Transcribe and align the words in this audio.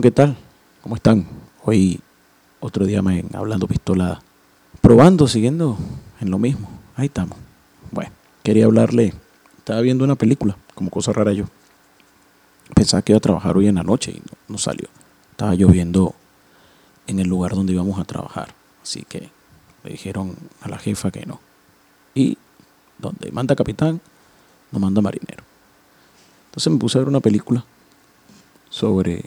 ¿qué 0.00 0.10
tal? 0.12 0.36
¿Cómo 0.82 0.94
están? 0.94 1.26
Hoy 1.64 1.98
otro 2.60 2.86
día 2.86 2.98
en 2.98 3.34
Hablando 3.34 3.66
Pistola, 3.66 4.22
probando, 4.80 5.26
siguiendo 5.26 5.76
en 6.20 6.30
lo 6.30 6.38
mismo. 6.38 6.68
Ahí 6.94 7.06
estamos. 7.06 7.36
Bueno, 7.90 8.12
quería 8.44 8.66
hablarle, 8.66 9.12
estaba 9.56 9.80
viendo 9.80 10.04
una 10.04 10.14
película, 10.14 10.56
como 10.76 10.90
cosa 10.90 11.12
rara 11.12 11.32
yo. 11.32 11.46
Pensaba 12.74 13.02
que 13.02 13.10
iba 13.10 13.16
a 13.16 13.20
trabajar 13.20 13.56
hoy 13.56 13.66
en 13.66 13.74
la 13.74 13.82
noche 13.82 14.12
y 14.12 14.22
no, 14.46 14.56
salió. 14.56 14.88
Estaba 15.32 15.56
lloviendo 15.56 16.14
en 17.08 17.18
el 17.18 17.26
lugar 17.26 17.56
donde 17.56 17.72
íbamos 17.72 17.98
a 17.98 18.04
trabajar. 18.04 18.54
Así 18.82 19.04
que 19.08 19.30
le 19.82 19.90
dijeron 19.90 20.36
a 20.60 20.68
la 20.68 20.78
jefa 20.78 21.10
que 21.10 21.26
no. 21.26 21.40
Y 22.14 22.38
donde 22.98 23.32
manda 23.32 23.56
capitán, 23.56 24.00
no 24.70 24.78
manda 24.78 25.00
marinero. 25.00 25.42
Entonces 26.50 26.72
me 26.72 26.78
puse 26.78 26.98
a 26.98 27.00
ver 27.00 27.08
una 27.08 27.20
película 27.20 27.64
sobre 28.70 29.24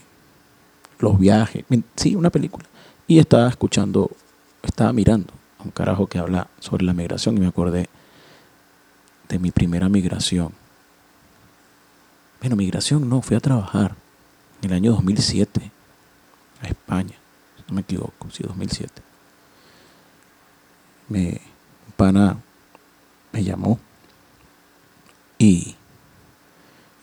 los 1.01 1.19
viajes, 1.19 1.65
sí, 1.95 2.15
una 2.15 2.29
película. 2.29 2.65
Y 3.07 3.19
estaba 3.19 3.49
escuchando, 3.49 4.11
estaba 4.63 4.93
mirando 4.93 5.33
a 5.59 5.63
un 5.63 5.71
carajo 5.71 6.07
que 6.07 6.19
habla 6.19 6.47
sobre 6.59 6.85
la 6.85 6.93
migración 6.93 7.37
y 7.37 7.41
me 7.41 7.47
acordé 7.47 7.89
de 9.27 9.39
mi 9.39 9.51
primera 9.51 9.89
migración. 9.89 10.53
Bueno, 12.39 12.55
migración 12.55 13.09
no, 13.09 13.21
fui 13.21 13.35
a 13.35 13.39
trabajar 13.39 13.95
en 14.61 14.69
el 14.69 14.75
año 14.75 14.91
2007 14.91 15.71
a 16.61 16.67
España, 16.67 17.15
no 17.67 17.75
me 17.75 17.81
equivoco, 17.81 18.30
sí, 18.31 18.43
2007. 18.43 19.02
Me, 21.09 21.41
pana 21.97 22.38
me 23.31 23.43
llamó 23.43 23.80
y 25.38 25.75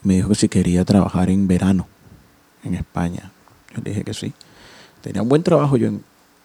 me 0.02 0.14
dijo 0.14 0.30
que 0.30 0.34
si 0.34 0.48
quería 0.48 0.84
trabajar 0.84 1.30
en 1.30 1.48
verano 1.48 1.86
en 2.62 2.74
España 2.74 3.32
dije 3.84 4.04
que 4.04 4.14
sí. 4.14 4.32
Tenía 5.00 5.22
un 5.22 5.28
buen 5.28 5.42
trabajo 5.42 5.76
yo 5.76 5.90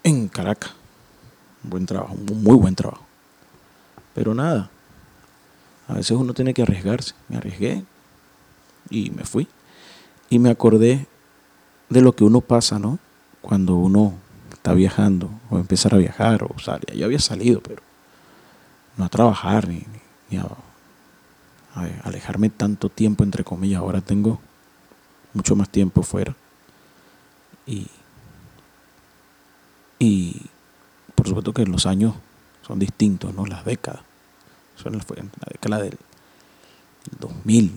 en, 0.04 0.28
Caracas. 0.28 0.72
Un 1.64 1.70
buen 1.70 1.86
trabajo, 1.86 2.14
un 2.14 2.44
muy 2.44 2.56
buen 2.56 2.76
trabajo. 2.76 3.06
Pero 4.14 4.34
nada, 4.34 4.70
a 5.88 5.94
veces 5.94 6.12
uno 6.12 6.34
tiene 6.34 6.54
que 6.54 6.62
arriesgarse. 6.62 7.14
Me 7.30 7.38
arriesgué 7.38 7.84
y 8.90 9.10
me 9.10 9.24
fui. 9.24 9.48
Y 10.30 10.40
me 10.40 10.50
acordé 10.50 11.08
de 11.90 12.02
lo 12.02 12.14
que 12.14 12.24
uno 12.24 12.42
pasa, 12.42 12.80
¿no? 12.80 13.00
Cuando 13.42 13.76
uno 13.76 14.14
está 14.52 14.74
viajando 14.74 15.30
o 15.50 15.58
empezar 15.58 15.94
a 15.94 15.98
viajar 15.98 16.44
o 16.44 16.58
sale. 16.60 16.86
Yo 16.96 17.06
había 17.06 17.20
salido, 17.20 17.62
pero 17.62 17.82
no 18.98 19.06
a 19.06 19.10
trabajar 19.10 19.68
ni, 19.68 19.86
a, 20.38 20.44
a, 21.76 21.88
alejarme 22.04 22.50
tanto 22.50 22.90
tiempo, 22.90 23.24
entre 23.24 23.44
comillas. 23.44 23.82
Ahora 23.82 24.02
tengo 24.02 24.40
mucho 25.34 25.56
más 25.56 25.70
tiempo 25.70 26.04
fuera. 26.04 26.36
Y, 27.66 27.88
y 30.00 30.42
por 31.16 31.28
supuesto 31.28 31.54
que 31.54 31.66
los 31.66 31.86
años 31.86 32.14
son 32.66 32.80
distintos, 32.80 33.34
¿no? 33.34 33.46
Las 33.46 33.66
décadas. 33.66 34.02
Son 34.76 34.94
la, 34.94 35.00
la 35.00 35.48
década 35.52 35.82
del 35.82 35.98
2000, 37.20 37.72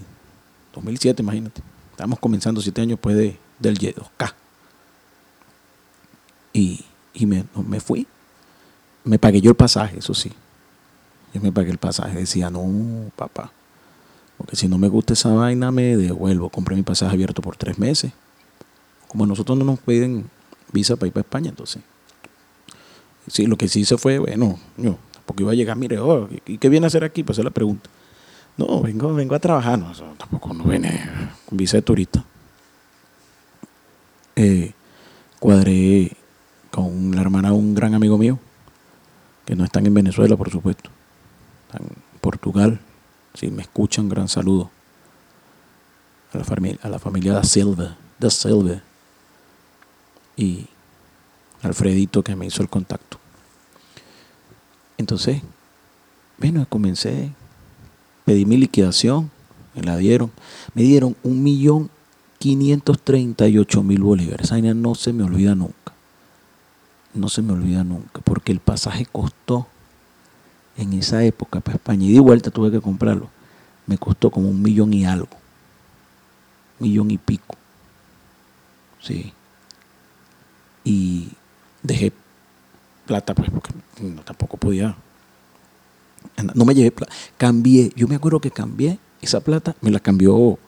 2007, 0.74 1.22
imagínate. 1.22 1.62
Estamos 1.90 2.18
comenzando 2.18 2.60
siete 2.60 2.80
años 2.80 2.96
después 2.96 3.16
de, 3.16 3.38
del 3.58 3.78
Y2K. 3.78 4.34
Y, 6.52 6.84
y 7.14 7.26
me, 7.26 7.44
me 7.66 7.80
fui. 7.80 8.06
Me 9.04 9.18
pagué 9.18 9.40
yo 9.40 9.50
el 9.50 9.56
pasaje, 9.56 9.98
eso 9.98 10.14
sí. 10.14 10.32
Yo 11.32 11.40
me 11.40 11.52
pagué 11.52 11.70
el 11.70 11.78
pasaje. 11.78 12.18
Decía, 12.18 12.50
no, 12.50 13.10
papá. 13.14 13.52
Porque 14.36 14.56
si 14.56 14.68
no 14.68 14.78
me 14.78 14.88
gusta 14.88 15.12
esa 15.12 15.30
vaina, 15.30 15.70
me 15.70 15.96
devuelvo. 15.96 16.50
Compré 16.50 16.76
mi 16.76 16.82
pasaje 16.82 17.14
abierto 17.14 17.42
por 17.42 17.56
tres 17.56 17.78
meses. 17.78 18.12
Como 19.08 19.26
nosotros 19.26 19.56
no 19.58 19.64
nos 19.64 19.80
piden 19.80 20.28
visa 20.72 20.96
para 20.96 21.08
ir 21.08 21.12
para 21.12 21.22
España, 21.22 21.50
entonces. 21.50 21.82
Sí, 23.28 23.46
lo 23.46 23.56
que 23.56 23.68
sí 23.68 23.84
se 23.84 23.98
fue, 23.98 24.18
bueno, 24.18 24.58
yo 24.76 24.98
porque 25.26 25.42
iba 25.42 25.52
a 25.52 25.56
llegar, 25.56 25.76
mire, 25.76 25.98
oh, 25.98 26.28
¿y 26.46 26.58
qué 26.58 26.68
viene 26.68 26.86
a 26.86 26.88
hacer 26.88 27.04
aquí? 27.04 27.24
Pues 27.24 27.36
se 27.36 27.42
la 27.42 27.50
pregunta. 27.50 27.90
No, 28.56 28.80
vengo, 28.80 29.12
vengo 29.12 29.34
a 29.34 29.38
trabajar, 29.40 29.78
no, 29.78 29.92
tampoco 30.16 30.54
no 30.54 30.64
viene 30.64 31.04
con 31.44 31.58
visa 31.58 31.76
de 31.76 31.82
turista. 31.82 32.24
Eh, 34.36 34.72
cuadré 35.38 36.12
con 36.70 37.14
la 37.14 37.20
hermana 37.20 37.48
de 37.48 37.54
un 37.54 37.74
gran 37.74 37.94
amigo 37.94 38.16
mío, 38.16 38.38
que 39.44 39.56
no 39.56 39.64
están 39.64 39.84
en 39.86 39.94
Venezuela, 39.94 40.36
por 40.36 40.50
supuesto. 40.50 40.90
Están 41.66 41.86
en 41.86 42.20
Portugal. 42.20 42.80
Si 43.34 43.50
me 43.50 43.62
escuchan, 43.62 44.08
gran 44.08 44.28
saludo. 44.28 44.70
A 46.32 46.38
la 46.38 46.44
a 46.82 46.88
la 46.88 46.98
familia 46.98 47.32
da 47.32 47.44
Silva, 47.44 47.96
da 48.18 48.30
Silva 48.30 48.82
y 50.36 50.66
Alfredito 51.62 52.22
que 52.22 52.36
me 52.36 52.46
hizo 52.46 52.62
el 52.62 52.68
contacto. 52.68 53.18
Entonces, 54.98 55.42
bueno, 56.38 56.66
comencé, 56.68 57.32
pedí 58.24 58.44
mi 58.44 58.56
liquidación, 58.56 59.30
me 59.74 59.82
la 59.82 59.96
dieron, 59.96 60.30
me 60.74 60.82
dieron 60.82 61.16
un 61.22 61.42
millón 61.42 61.90
quinientos 62.38 63.00
treinta 63.00 63.48
y 63.48 63.58
ocho 63.58 63.82
mil 63.82 64.02
bolívares. 64.02 64.46
Esa 64.46 64.58
no 64.74 64.94
se 64.94 65.12
me 65.12 65.24
olvida 65.24 65.54
nunca. 65.54 65.92
No 67.14 67.28
se 67.28 67.42
me 67.42 67.52
olvida 67.52 67.82
nunca, 67.82 68.20
porque 68.22 68.52
el 68.52 68.60
pasaje 68.60 69.06
costó 69.06 69.66
en 70.76 70.92
esa 70.92 71.24
época 71.24 71.60
para 71.60 71.76
España, 71.76 72.04
y 72.04 72.12
de 72.12 72.20
vuelta 72.20 72.50
tuve 72.50 72.70
que 72.70 72.82
comprarlo, 72.82 73.30
me 73.86 73.96
costó 73.96 74.30
como 74.30 74.50
un 74.50 74.60
millón 74.60 74.92
y 74.92 75.06
algo, 75.06 75.36
millón 76.78 77.10
y 77.10 77.16
pico. 77.16 77.56
Sí 79.00 79.32
y 80.86 81.28
dejé 81.82 82.12
plata, 83.06 83.34
pues, 83.34 83.50
porque 83.50 83.72
tampoco 84.24 84.56
podía. 84.56 84.96
No 86.54 86.64
me 86.64 86.74
llevé 86.74 86.92
plata. 86.92 87.12
Cambié, 87.36 87.92
yo 87.96 88.06
me 88.06 88.14
acuerdo 88.14 88.40
que 88.40 88.52
cambié 88.52 88.98
esa 89.20 89.40
plata, 89.40 89.74
me 89.80 89.90
la 89.90 89.98
cambió 89.98 90.58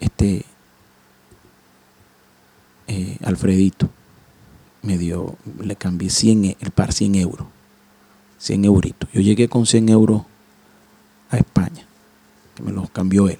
este 0.00 0.44
eh, 2.88 3.16
Alfredito. 3.24 3.88
Me 4.82 4.98
dio, 4.98 5.36
le 5.60 5.76
cambié 5.76 6.10
100, 6.10 6.44
e, 6.44 6.56
el 6.60 6.70
par 6.70 6.92
100 6.92 7.14
euros. 7.14 7.46
100 8.38 8.64
euritos. 8.66 9.08
Yo 9.12 9.22
llegué 9.22 9.48
con 9.48 9.64
100 9.66 9.88
euros 9.88 10.22
a 11.30 11.38
España, 11.38 11.86
que 12.54 12.62
me 12.62 12.72
los 12.72 12.90
cambió 12.90 13.28
él. 13.28 13.38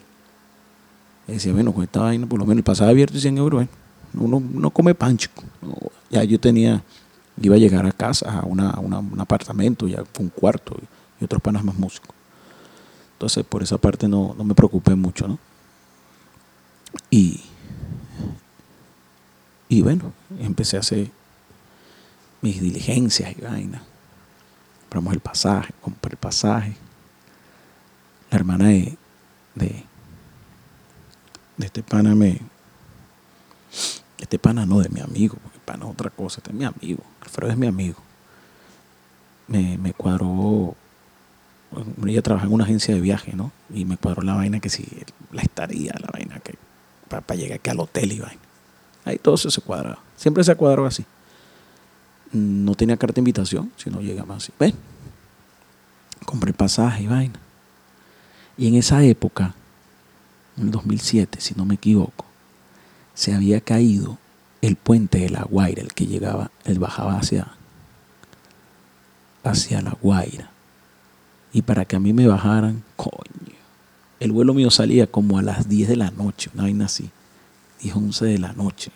Y 1.29 1.33
decía, 1.33 1.53
bueno, 1.53 1.73
con 1.75 1.85
esta 1.85 2.01
vaina, 2.01 2.27
por 2.27 2.39
lo 2.39 2.47
menos 2.47 2.59
el 2.59 2.65
pasado 2.65 2.91
abierto 2.91 3.19
y 3.19 3.21
100 3.21 3.39
euros. 3.39 3.67
Uno 4.15 4.41
no 4.41 4.71
come 4.71 4.95
pancho. 4.95 5.31
Ya 6.11 6.25
yo 6.25 6.41
tenía, 6.41 6.83
iba 7.41 7.55
a 7.55 7.59
llegar 7.59 7.87
a 7.87 7.93
casa, 7.93 8.41
a, 8.41 8.45
una, 8.45 8.79
un 8.79 9.21
apartamento, 9.21 9.87
ya 9.87 10.03
con 10.05 10.27
un 10.27 10.29
cuarto 10.31 10.77
y, 11.21 11.25
otros 11.25 11.43
panas 11.43 11.63
más 11.63 11.77
músicos. 11.77 12.15
Entonces, 13.13 13.45
por 13.45 13.63
esa 13.63 13.77
parte 13.77 14.09
no, 14.09 14.35
me 14.43 14.55
preocupé 14.55 14.95
mucho, 14.95 15.29
¿no? 15.29 15.39
Y, 17.11 17.43
y 19.69 19.83
bueno, 19.83 20.13
empecé 20.39 20.79
a 20.79 20.81
hacer 20.81 21.11
mis 22.41 22.61
diligencias 22.61 23.37
y 23.37 23.43
vainas. 23.43 23.83
Compramos 24.83 25.13
el 25.13 25.21
pasaje, 25.21 25.75
compré 25.83 26.13
el 26.13 26.17
pasaje. 26.17 26.75
La 28.31 28.39
hermana 28.39 28.69
de, 28.69 28.97
de, 29.55 29.85
de 31.59 31.67
este 31.67 31.83
pana 31.83 32.15
me, 32.15 32.41
este 34.21 34.39
pana 34.39 34.67
no, 34.67 34.81
de 34.81 34.89
mi 34.89 35.01
amigo, 35.01 35.37
porque 35.43 35.59
pana 35.65 35.87
es 35.87 35.91
otra 35.91 36.11
cosa, 36.11 36.39
este 36.39 36.51
es 36.51 36.57
mi 36.57 36.65
amigo, 36.65 37.03
Alfredo 37.21 37.51
es 37.51 37.59
mi 37.59 37.67
amigo. 37.67 37.99
Me, 39.49 39.79
me 39.79 39.93
cuadró, 39.93 40.77
ella 42.07 42.23
trabaja 42.23 42.47
en 42.47 42.53
una 42.53 42.65
agencia 42.65 42.95
de 42.95 43.01
viaje, 43.01 43.33
¿no? 43.35 43.51
Y 43.73 43.85
me 43.85 43.97
cuadró 43.97 44.23
la 44.23 44.35
vaina 44.35 44.61
que 44.61 44.69
si 44.69 44.87
la 45.33 45.43
estaría, 45.43 45.93
la 45.99 46.09
vaina 46.13 46.39
que 46.41 46.55
para, 47.09 47.35
llegar 47.35 47.59
aquí 47.59 47.71
al 47.71 47.81
hotel 47.81 48.13
y 48.13 48.21
vaina. 48.21 48.41
Ahí 49.05 49.19
todo 49.19 49.35
eso 49.35 49.51
se 49.51 49.61
cuadraba. 49.61 49.99
Siempre 50.17 50.45
se 50.45 50.55
cuadró 50.55 50.87
así. 50.87 51.05
No 52.33 52.75
tenía 52.75 52.97
carta 52.97 53.15
de 53.15 53.21
invitación, 53.23 53.73
si 53.77 53.91
no 53.91 54.01
llega 54.01 54.25
más 54.25 54.45
así. 54.45 54.53
Ven, 54.59 54.75
compré 56.25 56.53
pasaje 56.53 57.03
y 57.03 57.07
vaina. 57.09 57.41
Y 58.57 58.69
en 58.69 58.77
esa 58.77 59.03
época, 59.03 59.55
en 60.57 60.65
el 60.65 60.71
2007, 60.71 61.41
si 61.41 61.55
no 61.55 61.65
me 61.65 61.75
equivoco, 61.75 62.30
se 63.21 63.35
había 63.35 63.61
caído 63.61 64.17
el 64.63 64.77
puente 64.77 65.19
de 65.19 65.29
la 65.29 65.43
Guaira, 65.43 65.83
el 65.83 65.93
que 65.93 66.07
llegaba, 66.07 66.51
él 66.65 66.79
bajaba 66.79 67.19
hacia, 67.19 67.49
hacia 69.45 69.83
la 69.83 69.91
Guaira. 70.01 70.51
Y 71.53 71.61
para 71.61 71.85
que 71.85 71.97
a 71.97 72.01
mí 72.01 72.15
me 72.15 72.27
bajaran, 72.27 72.83
coño, 72.97 73.59
el 74.21 74.33
vuelo 74.33 74.55
mío 74.55 74.71
salía 74.71 75.07
como 75.07 75.37
a 75.37 75.43
las 75.43 75.69
10 75.69 75.91
de 75.91 75.97
la 75.97 76.11
noche, 76.11 76.49
una 76.55 76.63
vaina 76.63 76.87
así, 76.87 77.11
10, 77.83 77.95
11 77.95 78.25
de 78.25 78.39
la 78.39 78.55
noche, 78.55 78.91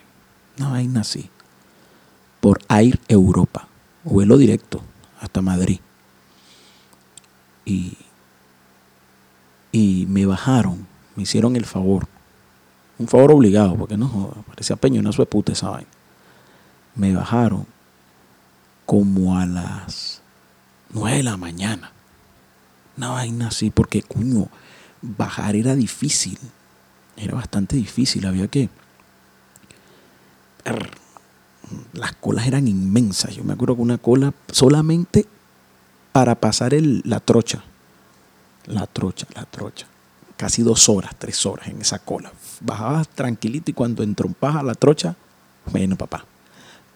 una 0.57 0.71
vaina 0.71 1.03
así, 1.03 1.29
por 2.41 2.63
Air 2.71 2.99
Europa, 3.09 3.69
vuelo 4.05 4.39
directo 4.39 4.81
hasta 5.21 5.43
Madrid. 5.43 5.81
Y, 7.67 7.99
y 9.71 10.07
me 10.09 10.25
bajaron, 10.25 10.87
me 11.15 11.25
hicieron 11.25 11.57
el 11.57 11.67
favor 11.67 12.09
un 12.99 13.09
favor 13.09 13.33
obligado, 13.33 13.77
porque 13.77 13.97
no, 13.97 14.45
parecía 14.47 14.77
peñonazo 14.77 15.23
de 15.23 15.27
puta 15.27 15.53
esa 15.53 15.71
vaina. 15.71 15.89
Me 16.95 17.15
bajaron 17.15 17.67
como 18.87 19.39
a 19.39 19.47
las 19.47 20.23
9 20.91 21.17
de 21.19 21.23
la 21.23 21.37
mañana. 21.37 21.91
Una 22.97 23.11
vaina 23.11 23.49
así, 23.49 23.71
porque 23.71 24.03
coño, 24.03 24.49
bajar 25.03 25.57
era 25.57 25.75
difícil. 25.75 26.39
Era 27.17 27.35
bastante 27.35 27.77
difícil, 27.77 28.27
había 28.27 28.49
que... 28.49 28.69
Las 31.93 32.13
colas 32.15 32.47
eran 32.47 32.69
inmensas. 32.69 33.35
Yo 33.35 33.43
me 33.43 33.55
acuerdo 33.55 33.77
que 33.77 33.83
una 33.83 33.99
cola 33.99 34.33
solamente 34.53 35.27
para 36.13 36.37
pasar 36.37 36.75
el, 36.75 37.03
la 37.05 37.21
trocha. 37.21 37.65
La 38.67 38.87
trocha, 38.87 39.27
la 39.35 39.45
trocha. 39.45 39.87
Casi 40.37 40.63
dos 40.63 40.89
horas, 40.89 41.15
tres 41.19 41.45
horas 41.47 41.69
en 41.69 41.81
esa 41.81 41.99
cola. 41.99 42.33
Bajabas 42.61 43.09
tranquilito 43.09 43.71
y 43.71 43.75
cuando 43.75 44.03
entrompas 44.03 44.57
a 44.57 44.63
la 44.63 44.75
trocha, 44.75 45.15
bueno, 45.71 45.97
papá, 45.97 46.25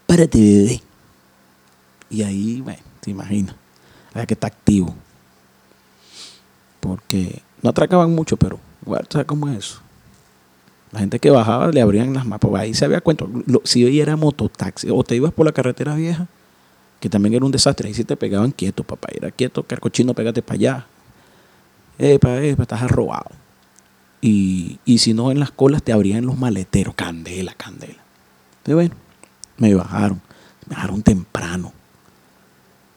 párate, 0.07 0.39
bebé. 0.39 0.83
Y 2.11 2.23
ahí, 2.23 2.61
bueno, 2.61 2.81
te 3.01 3.11
imaginas, 3.11 3.55
había 4.13 4.27
que 4.27 4.35
estar 4.35 4.51
activo. 4.51 4.95
Porque 6.81 7.43
no 7.63 7.71
atracaban 7.71 8.15
mucho, 8.15 8.37
pero 8.37 8.59
igual, 8.85 9.07
¿sabes 9.11 9.27
cómo 9.27 9.49
es 9.49 9.59
eso? 9.59 9.81
La 10.93 11.01
gente 11.01 11.19
que 11.19 11.31
bajaba 11.31 11.69
le 11.69 11.81
abrían 11.81 12.15
las 12.15 12.25
mapas. 12.25 12.51
Ahí 12.55 12.75
se 12.75 12.85
había 12.85 13.01
cuento. 13.01 13.29
si 13.65 13.85
hoy 13.85 14.01
era 14.01 14.17
mototaxi 14.17 14.89
o 14.91 15.05
te 15.05 15.17
ibas 15.17 15.33
por 15.33 15.45
la 15.45 15.53
carretera 15.53 15.95
vieja, 15.95 16.27
que 17.01 17.09
también 17.11 17.35
era 17.35 17.45
un 17.45 17.53
desastre. 17.53 17.89
Ahí 17.89 17.95
sí 17.95 18.05
te 18.05 18.17
pegaban 18.17 18.53
quieto, 18.53 18.85
papá. 18.85 19.09
Era 19.13 19.31
quieto, 19.31 19.63
carcochino, 19.63 20.15
pégate 20.15 20.43
para 20.43 20.55
allá. 20.55 20.87
Epa, 21.99 22.41
epa, 22.43 22.63
estás 22.63 22.83
arrobado. 22.83 23.31
Y, 24.21 24.79
y 24.85 24.99
si 24.99 25.15
no, 25.15 25.31
en 25.31 25.41
las 25.41 25.51
colas 25.51 25.83
te 25.83 25.93
abrían 25.93 26.27
los 26.27 26.39
maleteros. 26.39 26.95
Candela, 26.95 27.55
candela. 27.55 28.03
Entonces, 28.59 28.75
bueno, 28.75 28.95
me 29.57 29.75
bajaron. 29.75 30.21
Me 30.67 30.77
bajaron 30.77 31.03
temprano. 31.03 31.73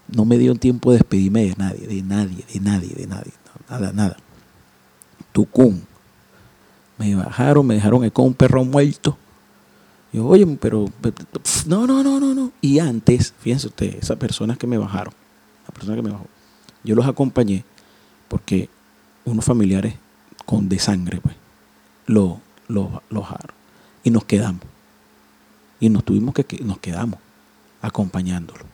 No 0.07 0.25
me 0.25 0.38
dio 0.38 0.56
tiempo 0.56 0.92
de 0.92 0.98
despedirme 0.98 1.45
de 1.45 1.56
nadie, 1.57 1.88
de 1.88 2.01
nadie, 2.01 2.45
de 2.53 2.59
nadie, 2.59 2.94
de 2.95 3.07
nadie. 3.07 3.31
Nada, 3.69 3.94
nada. 3.94 4.18
Tucún. 5.31 5.86
Me 6.97 7.15
bajaron, 7.15 7.65
me 7.65 7.75
dejaron 7.75 8.07
con 8.09 8.25
un 8.25 8.33
perro 8.33 8.63
muerto. 8.65 9.18
Yo, 10.13 10.27
oye, 10.27 10.45
pero, 10.59 10.86
no, 11.65 11.88
no, 11.88 12.04
no, 12.04 12.19
no, 12.19 12.33
no. 12.36 12.51
Y 12.59 12.80
antes, 12.80 13.33
fíjense 13.39 13.68
ustedes, 13.68 13.95
esas 14.04 14.18
personas 14.18 14.57
que 14.57 14.68
me 14.68 14.77
bajaron, 14.77 15.13
la 15.65 15.74
persona 15.74 15.95
que 15.95 16.01
me 16.01 16.12
bajó, 16.12 16.27
yo 16.83 16.95
los 16.95 17.07
acompañé 17.07 17.63
porque 18.27 18.69
unos 19.25 19.45
familiares 19.45 19.95
con 20.45 20.69
de 20.69 20.79
sangre, 20.79 21.19
pues, 21.21 21.35
lo, 22.07 22.41
lo. 22.68 23.01
Y 24.03 24.09
nos 24.09 24.25
quedamos. 24.25 24.62
Y 25.79 25.89
nos 25.89 26.03
tuvimos 26.03 26.33
que, 26.33 26.45
nos 26.63 26.79
quedamos 26.79 27.19
acompañándolo. 27.81 28.65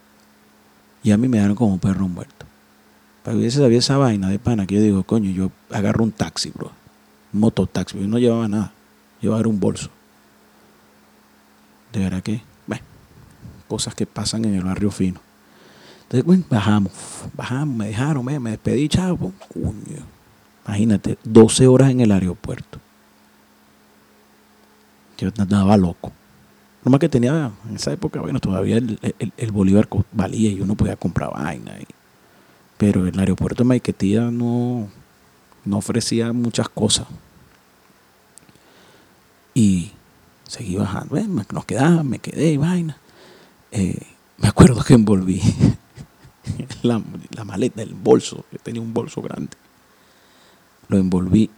Y 1.03 1.11
a 1.11 1.17
mí 1.17 1.27
me 1.27 1.38
dejaron 1.38 1.55
como 1.55 1.77
perro 1.77 2.07
muerto. 2.07 2.45
Para 3.23 3.33
que 3.33 3.39
hubiese 3.39 3.59
sabido 3.59 3.79
esa 3.79 3.97
vaina 3.97 4.29
de 4.29 4.39
pana 4.39 4.65
que 4.65 4.75
yo 4.75 4.81
digo, 4.81 5.03
coño, 5.03 5.29
yo 5.31 5.51
agarro 5.69 6.03
un 6.03 6.11
taxi, 6.11 6.51
bro. 6.51 6.71
Mototaxi. 7.33 7.99
Yo 7.99 8.07
no 8.07 8.19
llevaba 8.19 8.47
nada. 8.47 8.73
Llevaba 9.21 9.47
un 9.47 9.59
bolso. 9.59 9.89
De 11.94 11.99
verdad 11.99 12.21
que, 12.21 12.41
bueno, 12.65 12.83
cosas 13.67 13.95
que 13.95 14.05
pasan 14.05 14.45
en 14.45 14.55
el 14.55 14.63
barrio 14.63 14.91
fino. 14.91 15.19
Entonces, 16.03 16.25
bueno, 16.25 16.45
bajamos, 16.49 16.91
bajamos, 17.33 17.75
me 17.75 17.88
dejaron, 17.88 18.23
me, 18.23 18.39
me 18.39 18.51
despedí, 18.51 18.88
chavo, 18.88 19.33
coño. 19.53 20.17
Imagínate, 20.68 21.18
12 21.24 21.68
horas 21.68 21.92
en 21.92 22.02
el 22.02 22.12
aeropuerto. 22.12 22.80
Yo 25.18 25.30
andaba 25.38 25.78
loco. 25.78 26.12
Lo 26.84 26.92
más 26.92 27.00
que 27.00 27.10
tenía 27.10 27.52
en 27.69 27.75
esa 27.75 27.92
época, 27.92 28.22
bueno, 28.22 28.40
todavía 28.40 28.78
el, 28.78 29.00
el, 29.38 29.52
Bolívar 29.52 29.88
valía 30.12 30.52
y 30.52 30.62
uno 30.62 30.75
podía 30.75 30.96
comprar 30.96 31.31
vaina. 31.31 31.74
pero 32.78 33.08
el 33.08 33.18
aeropuerto 33.18 33.64
de 33.64 33.68
Maiquetía 33.68 34.30
no, 34.30 34.88
no 35.66 35.78
ofrecía 35.78 36.31
muchas 36.34 36.69
cosas. 36.69 37.08
Y 39.54 39.92
seguí 40.48 40.75
bajando. 40.75 41.18
nos 41.52 41.66
quedaba, 41.66 42.04
me 42.04 42.19
quedé 42.19 42.52
y 42.52 42.58
vaina. 42.58 42.98
Eh, 43.72 44.00
me 44.38 44.48
acuerdo 44.48 44.84
que 44.84 44.94
envolví 44.94 45.42
la, 46.84 47.02
maleta, 47.44 47.81
el 47.81 47.94
bolso, 47.94 48.46
yo 48.52 48.60
tenía 48.60 48.81
un 48.81 48.94
bolso 48.94 49.22
grande. 49.22 49.52
Lo 50.88 50.98
envolví 50.98 51.50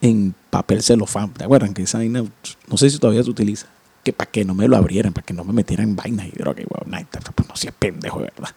en 0.00 0.34
papel 0.50 0.82
celofán. 0.82 1.32
¿Te 1.32 1.44
acuerdan 1.44 1.74
que 1.74 1.82
esa 1.82 1.98
vaina, 1.98 2.22
no 2.68 2.76
sé 2.76 2.90
si 2.90 2.98
todavía 2.98 3.22
se 3.22 3.30
utiliza? 3.30 3.66
Que 4.04 4.12
para 4.12 4.30
que 4.30 4.44
no 4.44 4.54
me 4.54 4.68
lo 4.68 4.76
abrieran, 4.76 5.12
para 5.12 5.24
que 5.24 5.34
no 5.34 5.44
me 5.44 5.52
metieran 5.52 5.90
en 5.90 5.96
vainas 5.96 6.26
y 6.26 6.30
droga, 6.30 6.62
pues 7.34 7.48
no 7.48 7.56
sea 7.56 7.72
pendejo, 7.72 8.20
¿verdad? 8.20 8.54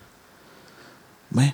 Bueno, 1.30 1.54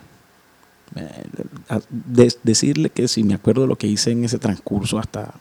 decirle 2.42 2.90
que 2.90 3.08
si 3.08 3.22
me 3.22 3.34
acuerdo 3.34 3.62
de 3.62 3.68
lo 3.68 3.76
que 3.76 3.86
hice 3.86 4.10
en 4.10 4.24
ese 4.24 4.38
transcurso 4.38 4.98
hasta 4.98 5.34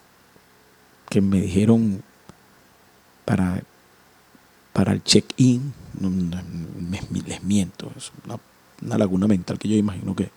que 1.10 1.22
me 1.22 1.42
dijeron 1.42 2.04
para, 3.26 3.64
para 4.74 4.94
el 4.94 5.04
check-in, 5.04 5.74
les 7.26 7.44
miento, 7.44 7.92
es 7.98 8.12
una, 8.26 8.40
una, 8.82 8.98
laguna 8.98 9.28
mental 9.28 9.58
que 9.58 9.68
yo 9.68 9.76
imagino 9.76 10.16
que 10.16 10.30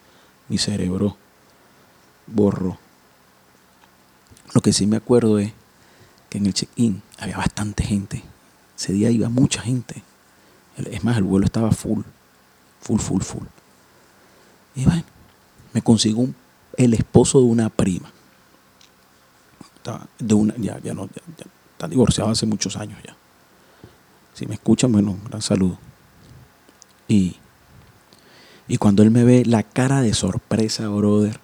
mi 0.48 0.58
cerebro 0.58 1.16
borró. 2.26 2.78
Lo 4.52 4.60
que 4.60 4.72
sí 4.72 4.86
me 4.86 4.96
acuerdo 4.96 5.38
es 5.38 5.52
que 6.28 6.38
en 6.38 6.46
el 6.46 6.54
check-in 6.54 7.02
había 7.18 7.36
bastante 7.36 7.84
gente. 7.84 8.22
Ese 8.76 8.92
día 8.92 9.10
iba 9.10 9.28
mucha 9.28 9.62
gente. 9.62 10.02
Es 10.76 11.04
más, 11.04 11.18
el 11.18 11.24
vuelo 11.24 11.44
estaba 11.44 11.70
full, 11.72 12.02
full, 12.80 12.98
full, 12.98 13.22
full. 13.22 13.46
Y 14.74 14.84
bueno, 14.84 15.04
me 15.72 15.82
consigo 15.82 16.28
el 16.76 16.94
esposo 16.94 17.40
de 17.40 17.46
una 17.46 17.68
prima. 17.68 18.10
De 20.18 20.34
una, 20.34 20.54
ya, 20.56 20.78
ya 20.80 20.94
no, 20.94 21.06
ya, 21.06 21.22
está 21.72 21.88
divorciado 21.88 22.30
hace 22.30 22.46
muchos 22.46 22.76
años 22.76 22.98
ya. 23.04 23.16
Si 24.34 24.46
me 24.46 24.54
escuchan, 24.54 24.92
bueno, 24.92 25.18
gran 25.28 25.42
saludo. 25.42 25.78
Y, 27.08 27.36
y 28.68 28.76
cuando 28.78 29.02
él 29.02 29.10
me 29.10 29.24
ve 29.24 29.44
la 29.44 29.62
cara 29.62 30.00
de 30.00 30.14
sorpresa, 30.14 30.88
brother, 30.88 31.40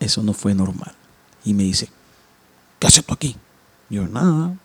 eso 0.00 0.22
no 0.22 0.32
fue 0.32 0.54
normal. 0.54 0.94
Y 1.44 1.54
me 1.54 1.62
dice, 1.62 1.88
¿qué 2.78 2.86
haces 2.86 3.04
tú 3.04 3.14
aquí? 3.14 3.36
Yo, 3.88 4.06
nada, 4.08 4.56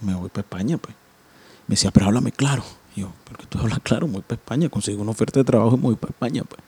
me 0.00 0.14
voy 0.14 0.28
para 0.28 0.42
España, 0.42 0.78
pues. 0.78 0.94
Me 1.66 1.74
decía, 1.74 1.90
pero 1.90 2.06
háblame 2.06 2.32
claro. 2.32 2.64
yo, 2.94 3.12
porque 3.24 3.46
tú 3.46 3.58
hablas 3.58 3.80
claro, 3.82 4.06
me 4.06 4.14
voy 4.14 4.22
para 4.22 4.40
España, 4.40 4.68
consigo 4.68 5.02
una 5.02 5.12
oferta 5.12 5.40
de 5.40 5.44
trabajo 5.44 5.74
y 5.74 5.78
me 5.78 5.84
voy 5.84 5.96
para 5.96 6.10
España, 6.10 6.44
pues 6.44 6.62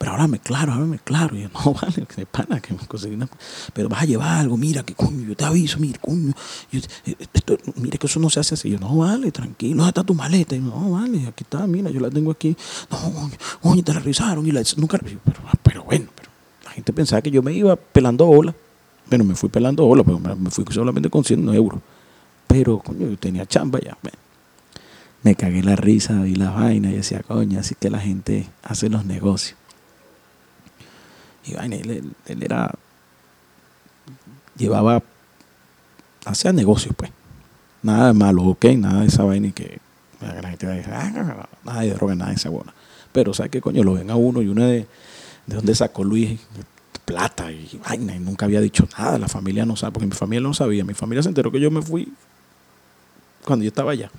pero 0.00 0.12
háblame 0.12 0.38
claro, 0.38 0.72
háblame 0.72 0.98
claro. 0.98 1.36
Y 1.36 1.42
yo, 1.42 1.48
no, 1.54 1.74
vale, 1.74 2.06
que 2.06 2.24
pana, 2.24 2.58
que 2.58 2.72
me 2.72 2.86
conseguí 2.86 3.14
una... 3.14 3.28
Pero 3.74 3.90
vas 3.90 4.00
a 4.00 4.06
llevar 4.06 4.38
algo, 4.38 4.56
mira, 4.56 4.82
que 4.82 4.94
coño, 4.94 5.28
yo 5.28 5.36
te 5.36 5.44
aviso, 5.44 5.78
mira, 5.78 5.98
coño, 6.00 6.32
eh, 6.72 7.16
esto, 7.34 7.58
mira 7.76 7.98
que 7.98 8.06
eso 8.06 8.18
no 8.18 8.30
se 8.30 8.40
hace 8.40 8.54
así. 8.54 8.70
Yo, 8.70 8.78
no, 8.78 8.96
vale, 8.96 9.30
tranquilo, 9.30 9.76
¿dónde 9.76 9.90
está 9.90 10.02
tu 10.02 10.14
maleta? 10.14 10.56
Y 10.56 10.60
yo, 10.60 10.64
no, 10.64 10.92
vale, 10.92 11.26
aquí 11.26 11.44
está, 11.44 11.66
mira, 11.66 11.90
yo 11.90 12.00
la 12.00 12.08
tengo 12.08 12.30
aquí. 12.30 12.56
No, 12.90 13.30
coño, 13.60 13.82
te 13.82 13.92
la 13.92 14.00
revisaron 14.00 14.46
y 14.46 14.52
la... 14.52 14.62
Nunca... 14.78 14.98
Pero, 15.62 15.84
bueno, 15.84 16.08
pero 16.16 16.19
la 16.19 16.19
gente 16.80 16.92
pensaba 16.94 17.20
que 17.20 17.30
yo 17.30 17.42
me 17.42 17.52
iba 17.52 17.76
pelando 17.76 18.26
ola. 18.26 18.54
Bueno, 19.08 19.24
me 19.24 19.34
fui 19.34 19.48
pelando 19.48 19.86
ola, 19.86 20.02
pero 20.02 20.18
me 20.18 20.50
fui 20.50 20.64
solamente 20.70 21.10
con 21.10 21.24
100 21.24 21.48
euros. 21.50 21.80
Pero, 22.46 22.78
coño, 22.78 23.08
yo 23.08 23.18
tenía 23.18 23.46
chamba 23.46 23.78
ya. 23.80 23.96
me 25.22 25.34
cagué 25.34 25.62
la 25.62 25.76
risa 25.76 26.26
y 26.26 26.34
la 26.34 26.50
vaina 26.50 26.90
y 26.90 26.94
decía, 26.94 27.22
coño, 27.22 27.60
así 27.60 27.74
que 27.78 27.90
la 27.90 28.00
gente 28.00 28.48
hace 28.62 28.88
los 28.88 29.04
negocios. 29.04 29.56
Y 31.44 31.54
él, 31.54 32.14
era, 32.26 32.72
llevaba, 34.56 35.02
hacía 36.24 36.52
negocios, 36.52 36.94
pues. 36.96 37.10
Nada 37.82 38.08
de 38.08 38.12
malo, 38.14 38.44
ok, 38.44 38.64
nada 38.76 39.00
de 39.00 39.06
esa 39.06 39.24
vaina 39.24 39.48
y 39.48 39.52
que 39.52 39.78
la 40.20 40.50
gente 40.50 40.66
va 40.66 40.72
a 40.72 40.76
decir, 40.76 40.92
ah, 40.94 41.46
nada 41.64 41.80
de 41.80 41.94
droga, 41.94 42.14
nada 42.14 42.30
de 42.30 42.36
esa 42.36 42.48
buena. 42.48 42.72
Pero, 43.12 43.34
¿sabes 43.34 43.50
qué 43.50 43.60
coño? 43.60 43.82
Lo 43.82 43.94
ven 43.94 44.10
a 44.10 44.16
uno 44.16 44.42
y 44.42 44.48
uno 44.48 44.64
de, 44.66 44.86
de 45.50 45.56
dónde 45.56 45.74
sacó 45.74 46.04
Luis 46.04 46.40
plata 47.04 47.50
y 47.50 47.80
vaina 47.84 48.14
y 48.14 48.20
nunca 48.20 48.46
había 48.46 48.60
dicho 48.60 48.88
nada. 48.96 49.18
La 49.18 49.28
familia 49.28 49.66
no 49.66 49.74
sabe, 49.74 49.92
porque 49.92 50.06
mi 50.06 50.12
familia 50.12 50.46
no 50.46 50.54
sabía. 50.54 50.84
Mi 50.84 50.94
familia 50.94 51.22
se 51.24 51.28
enteró 51.28 51.50
que 51.50 51.60
yo 51.60 51.70
me 51.70 51.82
fui 51.82 52.12
cuando 53.44 53.64
yo 53.64 53.68
estaba 53.68 53.90
allá. 53.90 54.10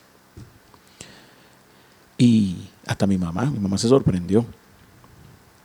Y 2.18 2.70
hasta 2.86 3.08
mi 3.08 3.18
mamá, 3.18 3.46
mi 3.46 3.60
mamá 3.60 3.78
se 3.78 3.88
sorprendió 3.88 4.46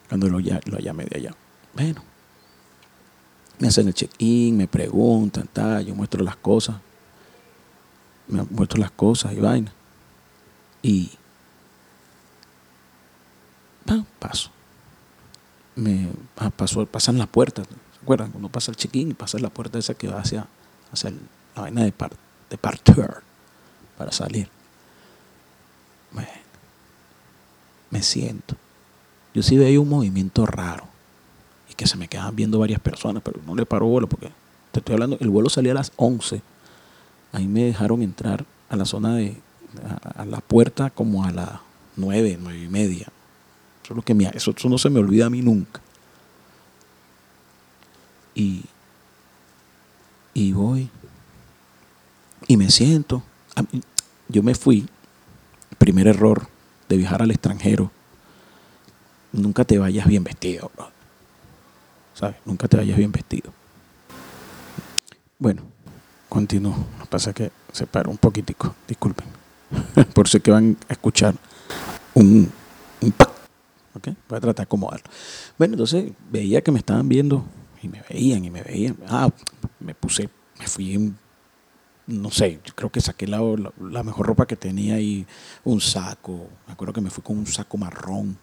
cuando 0.08 0.28
lo, 0.28 0.38
lo 0.38 0.78
llamé 0.78 1.04
de 1.06 1.16
allá. 1.18 1.34
Bueno, 1.74 2.02
me 3.58 3.68
hacen 3.68 3.88
el 3.88 3.94
check-in, 3.94 4.56
me 4.56 4.68
preguntan, 4.68 5.48
tal, 5.52 5.84
yo 5.84 5.96
muestro 5.96 6.22
las 6.22 6.36
cosas, 6.36 6.76
me 8.28 8.42
muestro 8.44 8.78
las 8.78 8.92
cosas 8.92 9.32
y 9.32 9.40
vaina. 9.40 9.72
Y 10.80 11.10
paso. 14.20 14.55
Me 15.76 16.08
paso, 16.56 16.86
pasan 16.86 17.18
la 17.18 17.26
puerta, 17.26 17.62
¿Recuerdan? 18.00 18.32
Uno 18.34 18.48
pasa 18.48 18.70
el 18.70 18.76
check-in 18.76 19.10
y 19.10 19.14
pasa 19.14 19.38
la 19.38 19.50
puerta 19.50 19.78
esa 19.78 19.94
que 19.94 20.08
va 20.08 20.20
hacia, 20.20 20.46
hacia 20.92 21.10
la 21.10 21.62
vaina 21.62 21.82
de, 21.82 21.92
par, 21.92 22.12
de 22.50 22.56
para 22.56 24.12
salir. 24.12 24.48
Me, 26.12 26.26
me 27.90 28.02
siento. 28.02 28.56
Yo 29.34 29.42
sí 29.42 29.58
veía 29.58 29.80
un 29.80 29.88
movimiento 29.88 30.46
raro 30.46 30.84
y 31.68 31.74
que 31.74 31.86
se 31.86 31.96
me 31.96 32.08
quedaban 32.08 32.36
viendo 32.36 32.58
varias 32.58 32.80
personas, 32.80 33.22
pero 33.22 33.40
no 33.44 33.54
le 33.54 33.66
paro 33.66 33.86
bola 33.86 34.06
porque 34.06 34.30
te 34.72 34.78
estoy 34.78 34.94
hablando, 34.94 35.16
el 35.20 35.28
vuelo 35.28 35.48
salía 35.48 35.72
a 35.72 35.74
las 35.74 35.92
11. 35.96 36.42
Ahí 37.32 37.46
me 37.46 37.64
dejaron 37.64 38.02
entrar 38.02 38.44
a 38.68 38.76
la 38.76 38.84
zona 38.84 39.16
de, 39.16 39.36
a, 40.16 40.24
la 40.24 40.40
puerta 40.40 40.90
como 40.90 41.24
a 41.24 41.32
las 41.32 41.50
9, 41.96 42.38
9 42.40 42.62
y 42.62 42.68
media. 42.68 43.08
Eso, 43.86 43.92
es 43.92 43.96
lo 43.98 44.02
que 44.02 44.14
me, 44.14 44.28
eso, 44.34 44.52
eso 44.56 44.68
no 44.68 44.78
se 44.78 44.90
me 44.90 44.98
olvida 44.98 45.26
a 45.26 45.30
mí 45.30 45.42
nunca. 45.42 45.80
Y, 48.34 48.64
y 50.34 50.50
voy 50.50 50.90
y 52.48 52.56
me 52.56 52.68
siento. 52.68 53.22
Yo 54.26 54.42
me 54.42 54.56
fui, 54.56 54.88
primer 55.78 56.08
error 56.08 56.48
de 56.88 56.96
viajar 56.96 57.22
al 57.22 57.30
extranjero, 57.30 57.92
nunca 59.30 59.64
te 59.64 59.78
vayas 59.78 60.08
bien 60.08 60.24
vestido, 60.24 60.68
¿Sabes? 62.14 62.34
Nunca 62.44 62.66
te 62.66 62.78
vayas 62.78 62.96
bien 62.98 63.12
vestido. 63.12 63.52
Bueno, 65.38 65.62
continúo. 66.28 66.74
Lo 66.98 67.04
que 67.04 67.10
pasa 67.10 67.30
es 67.30 67.36
que 67.36 67.52
se 67.70 67.86
paró 67.86 68.10
un 68.10 68.18
poquitico, 68.18 68.74
disculpen. 68.88 69.28
Por 70.12 70.28
si 70.28 70.40
que 70.40 70.50
van 70.50 70.76
a 70.88 70.92
escuchar 70.92 71.36
un, 72.14 72.50
un 73.00 73.12
¿Ok? 73.96 74.08
Voy 74.28 74.36
a 74.36 74.40
tratar 74.40 74.54
de 74.54 74.62
acomodarlo. 74.62 75.08
Bueno, 75.58 75.74
entonces 75.74 76.12
veía 76.30 76.60
que 76.60 76.70
me 76.70 76.78
estaban 76.78 77.08
viendo 77.08 77.44
y 77.82 77.88
me 77.88 78.02
veían 78.08 78.44
y 78.44 78.50
me 78.50 78.62
veían. 78.62 78.96
Ah, 79.08 79.28
me 79.80 79.94
puse, 79.94 80.28
me 80.58 80.66
fui 80.66 81.12
no 82.06 82.30
sé, 82.30 82.60
yo 82.64 82.74
creo 82.74 82.90
que 82.90 83.00
saqué 83.00 83.26
la, 83.26 83.40
mejor 84.04 84.26
ropa 84.26 84.46
que 84.46 84.56
tenía 84.56 85.00
y 85.00 85.26
un 85.64 85.80
saco. 85.80 86.48
Me 86.66 86.72
acuerdo 86.72 86.94
que 86.94 87.00
me 87.00 87.10
fui 87.10 87.22
con 87.22 87.36
un 87.36 87.46
saco 87.46 87.76
marrón, 87.78 88.38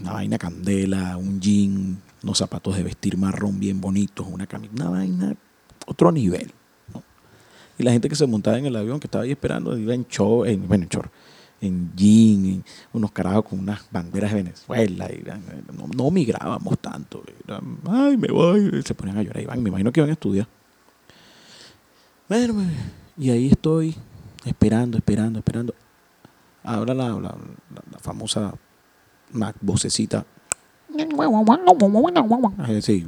una 0.00 0.12
vaina 0.12 0.38
candela, 0.38 1.16
un 1.16 1.40
jean, 1.40 2.00
unos 2.22 2.38
zapatos 2.38 2.76
de 2.76 2.84
vestir 2.84 3.18
marrón 3.18 3.58
bien 3.58 3.80
bonitos, 3.80 4.26
una 4.30 4.46
camisa, 4.46 4.72
una 4.74 4.90
vaina, 4.90 5.34
otro 5.86 6.12
nivel. 6.12 6.52
Y 7.78 7.82
la 7.82 7.90
gente 7.90 8.08
que 8.08 8.14
se 8.14 8.26
montaba 8.26 8.58
en 8.58 8.66
el 8.66 8.76
avión, 8.76 9.00
que 9.00 9.08
estaba 9.08 9.24
ahí 9.24 9.32
esperando, 9.32 9.76
iba 9.76 9.94
en 9.94 10.06
show, 10.06 10.44
en, 10.44 10.68
bueno, 10.68 10.84
en 10.84 10.90
en 11.62 11.92
jean, 11.96 12.64
unos 12.92 13.12
carajos 13.12 13.44
con 13.44 13.60
unas 13.60 13.80
banderas 13.90 14.32
de 14.32 14.42
Venezuela. 14.42 15.08
Y, 15.10 15.24
no, 15.72 15.86
no 15.86 16.10
migrábamos 16.10 16.78
tanto. 16.78 17.22
Ay, 17.88 18.16
me 18.16 18.28
voy. 18.28 18.82
Se 18.84 18.94
ponían 18.94 19.16
a 19.16 19.22
llorar. 19.22 19.42
Iban, 19.42 19.62
me 19.62 19.70
imagino 19.70 19.90
que 19.92 20.00
iban 20.00 20.10
a 20.10 20.12
estudiar. 20.12 20.46
Bueno, 22.28 22.54
y 23.16 23.30
ahí 23.30 23.48
estoy 23.48 23.94
esperando, 24.44 24.98
esperando, 24.98 25.38
esperando. 25.38 25.74
Ahora 26.64 26.94
la, 26.94 27.08
la, 27.08 27.36
la, 27.90 27.98
famosa 27.98 28.54
vocecita. 29.60 30.24
Sí, 32.82 33.06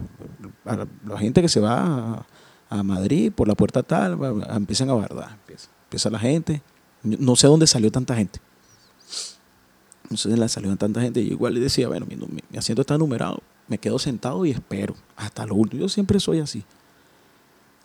la 0.64 1.18
gente 1.18 1.42
que 1.42 1.49
se 1.49 1.61
va 1.61 2.25
a, 2.70 2.82
Madrid 2.82 3.30
por 3.32 3.46
la 3.46 3.54
puerta 3.54 3.82
tal, 3.82 4.18
empiezan 4.50 4.90
a 4.90 4.94
verdad. 4.94 5.30
Empieza, 5.84 6.11
la 6.11 6.18
gente. 6.18 6.62
No 7.02 7.37
sé 7.37 7.46
dónde 7.46 7.66
salió 7.66 7.90
tanta 7.92 8.16
gente. 8.16 8.40
Sé 10.16 10.28
dónde 10.28 10.49
salió 10.49 10.75
tanta 10.76 11.00
gente. 11.00 11.21
Y 11.21 11.28
igual 11.28 11.54
le 11.54 11.61
decía, 11.61 11.88
bueno, 11.88 12.06
mi, 12.06 12.59
asiento 12.59 12.83
está 12.83 12.99
numerado. 12.99 13.40
Me 13.68 13.78
quedo 13.78 13.99
sentado 13.99 14.44
y 14.44 14.50
espero 14.50 14.94
hasta 15.16 15.47
lo 15.47 15.54
último. 15.54 15.83
Yo 15.83 15.88
siempre 15.88 16.21
soy 16.21 16.40
así 16.40 16.64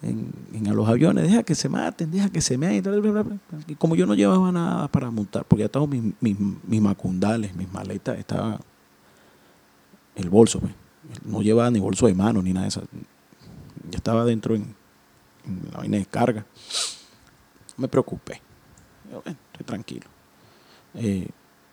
en, 0.02 0.68
a 0.68 0.74
los 0.74 0.88
aviones, 0.88 1.24
deja 1.24 1.44
que 1.44 1.56
se 1.56 1.68
maten, 1.68 2.12
deja 2.12 2.30
que 2.30 2.42
se 2.42 2.58
me 2.58 2.82
Y 3.68 3.76
como 3.76 3.96
yo 3.96 4.06
no 4.06 4.14
llevaba 4.14 4.52
nada 4.52 4.88
para 4.88 5.12
montar, 5.12 5.46
porque 5.46 5.62
ya 5.62 5.66
estaba 5.66 5.88
mis, 5.88 6.14
mis, 6.22 6.82
macundales, 6.82 7.56
mis 7.56 7.72
maletas, 7.72 8.18
estaba 8.18 8.60
el 10.16 10.30
bolso, 10.30 10.60
pues. 10.60 10.74
no 11.26 11.42
llevaba 11.42 11.70
ni 11.72 11.80
bolso 11.80 12.08
de 12.08 12.14
mano 12.14 12.42
ni 12.42 12.54
nada 12.54 12.64
de 12.64 12.70
eso. 12.70 12.82
Ya 13.90 13.98
estaba 13.98 14.24
dentro 14.26 14.56
en, 14.56 14.76
la 15.72 15.80
vaina 15.80 15.98
de 15.98 16.06
carga. 16.06 16.46
No 17.78 17.82
me 17.84 17.88
preocupé. 17.88 18.42
estoy 19.26 19.66
tranquilo. 19.66 20.08
Eh, 20.96 21.28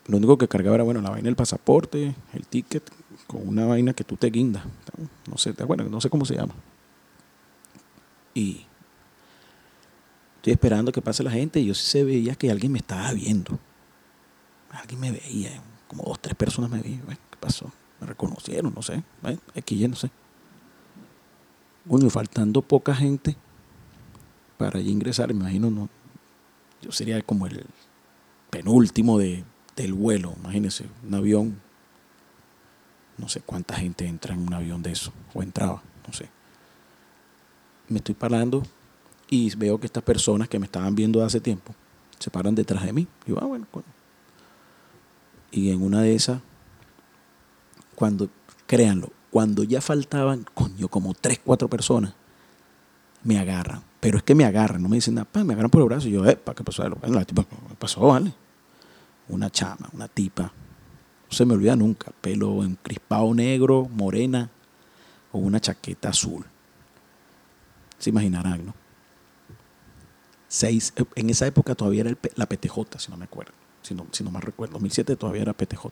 lo 0.09 0.19
único 0.19 0.39
que 0.39 0.49
cargaba 0.49 0.77
era 0.77 0.85
bueno 0.85 1.01
la 1.01 1.11
vaina 1.11 1.27
del 1.27 1.37
pasaporte, 1.37 2.15
el 2.33 2.47
ticket, 2.47 2.91
con 3.27 3.47
una 3.47 3.67
vaina 3.67 3.93
que 3.93 4.05
tú 4.05 4.17
te 4.17 4.31
guindas. 4.31 4.65
No 5.29 5.37
sé, 5.37 5.53
bueno, 5.53 5.85
no 5.85 6.01
sé 6.01 6.11
cómo 6.11 6.25
se 6.25 6.37
llama. 6.37 6.55
Y 8.35 8.67
estoy 10.37 10.53
esperando 10.53 10.93
que 10.93 11.03
pase 11.03 11.23
la 11.23 11.31
gente 11.31 11.59
y 11.59 11.67
yo 11.67 11.75
sí 11.75 11.87
se 11.87 12.05
veía 12.05 12.35
que 12.37 12.51
alguien 12.51 12.73
me 12.73 12.79
estaba 12.79 13.13
viendo. 13.13 13.59
Alguien 14.71 15.01
me 15.01 15.11
veía, 15.11 15.61
como 15.89 16.05
dos, 16.05 16.21
tres 16.21 16.37
personas 16.37 16.71
me 16.71 16.81
veían. 16.81 17.07
¿Qué 17.07 17.37
pasó? 17.41 17.73
Me 18.01 18.07
reconocieron, 18.07 18.73
no 18.75 18.83
sé. 18.83 19.03
Aquí 19.57 19.79
ya 19.79 19.89
no 19.89 19.97
sé. 19.97 20.11
Bueno, 21.85 22.11
faltando 22.11 22.63
poca 22.63 22.95
gente 22.95 23.37
para 24.59 24.81
ingresar, 24.81 25.29
me 25.29 25.41
imagino, 25.41 25.71
no, 25.71 25.89
yo 26.83 26.91
sería 26.93 27.21
como 27.23 27.47
el 27.47 27.65
penúltimo 28.51 29.19
de, 29.19 29.45
del 29.77 29.93
vuelo, 29.93 30.35
imagínense, 30.41 30.87
un 31.07 31.15
avión, 31.15 31.61
no 33.19 33.29
sé 33.29 33.41
cuánta 33.41 33.77
gente 33.77 34.07
entra 34.07 34.35
en 34.35 34.41
un 34.41 34.55
avión 34.55 34.83
de 34.83 34.93
eso, 34.93 35.13
o 35.35 35.43
entraba, 35.43 35.83
no 36.07 36.13
sé 36.13 36.29
me 37.89 37.99
estoy 37.99 38.15
parando 38.15 38.63
y 39.29 39.55
veo 39.57 39.79
que 39.79 39.87
estas 39.87 40.03
personas 40.03 40.49
que 40.49 40.59
me 40.59 40.67
estaban 40.67 40.95
viendo 40.95 41.25
hace 41.25 41.41
tiempo 41.41 41.75
se 42.19 42.31
paran 42.31 42.55
detrás 42.55 42.85
de 42.85 42.93
mí. 42.93 43.07
Y 43.27 43.31
yo, 43.31 43.39
ah, 43.41 43.45
bueno, 43.45 43.67
Y 45.51 45.71
en 45.71 45.83
una 45.83 46.01
de 46.01 46.15
esas, 46.15 46.41
cuando, 47.95 48.29
créanlo, 48.67 49.11
cuando 49.31 49.65
ya 49.65 49.81
faltaban, 49.81 50.47
coño, 50.55 50.89
como 50.89 51.13
tres, 51.15 51.41
cuatro 51.45 51.69
personas, 51.69 52.15
me 53.23 53.39
agarran. 53.39 53.83
Pero 54.01 54.19
es 54.19 54.25
que 54.25 54.35
me 54.35 54.45
agarran, 54.45 54.83
no 54.83 54.89
me 54.89 54.97
dicen 54.97 55.15
nada, 55.15 55.29
me 55.45 55.53
agarran 55.53 55.71
por 55.71 55.83
el 55.83 55.89
brazo. 55.89 56.09
Y 56.09 56.13
yo, 56.13 56.25
eh, 56.27 56.37
¿para 56.37 56.55
qué 56.55 56.65
pasó? 56.65 56.85
me 56.89 57.75
pasó, 57.79 58.01
vale? 58.01 58.33
Una 59.29 59.51
chama, 59.51 59.89
una 59.93 60.09
tipa. 60.09 60.45
No 60.45 61.31
se 61.31 61.45
me 61.45 61.55
olvida 61.55 61.77
nunca. 61.77 62.13
Pelo 62.21 62.63
encrispado 62.63 63.35
negro, 63.35 63.89
morena, 63.93 64.51
o 65.33 65.39
una 65.39 65.61
chaqueta 65.61 66.11
azul 66.11 66.45
se 67.99 68.11
imaginarán, 68.11 68.67
¿no? 68.67 68.75
Seis, 70.49 70.93
en 71.15 71.31
esa 71.31 71.47
época 71.47 71.75
todavía 71.75 72.03
era 72.03 72.17
la 72.37 72.47
PTJ, 72.47 72.99
si 72.99 73.11
no 73.11 73.17
me 73.17 73.25
acuerdo, 73.25 73.53
si 73.83 73.95
no, 73.95 74.07
si 74.13 74.23
no 74.23 74.31
me 74.31 74.41
recuerdo. 74.41 74.75
2007 74.75 75.17
todavía 75.17 75.43
era 75.43 75.53
PTJ. 75.53 75.87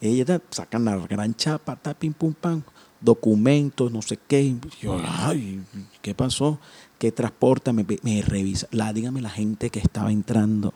Ella 0.00 0.40
sacan 0.50 0.84
la 0.84 0.96
gran 1.06 1.34
chapa, 1.34 1.76
pim 1.76 2.12
pum 2.12 2.34
pam, 2.34 2.62
documentos, 3.00 3.90
no 3.90 4.02
sé 4.02 4.18
qué. 4.18 4.56
yo, 4.80 5.00
ay, 5.02 5.64
¿qué 6.02 6.14
pasó? 6.14 6.60
¿Qué 6.98 7.12
transporta? 7.12 7.72
Me, 7.72 7.86
me, 8.02 8.20
revisa. 8.20 8.68
La, 8.72 8.92
dígame 8.92 9.22
la 9.22 9.30
gente 9.30 9.70
que 9.70 9.78
estaba 9.78 10.12
entrando, 10.12 10.74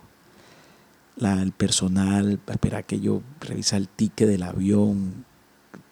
la, 1.20 1.42
el 1.42 1.52
personal, 1.52 2.38
para 2.38 2.54
esperar 2.54 2.84
que 2.84 3.00
yo 3.00 3.22
revisa 3.40 3.76
el 3.76 3.88
ticket 3.88 4.28
del 4.28 4.42
avión. 4.42 5.24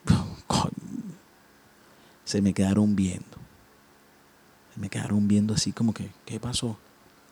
Se 2.25 2.43
me 2.43 2.53
quedaron 2.53 2.97
viendo 2.97 3.39
me 4.79 4.89
quedaron 4.89 5.27
viendo 5.29 5.55
así 5.55 5.73
como 5.73 5.93
que, 5.93 6.09
¿qué 6.25 6.41
pasó? 6.41 6.79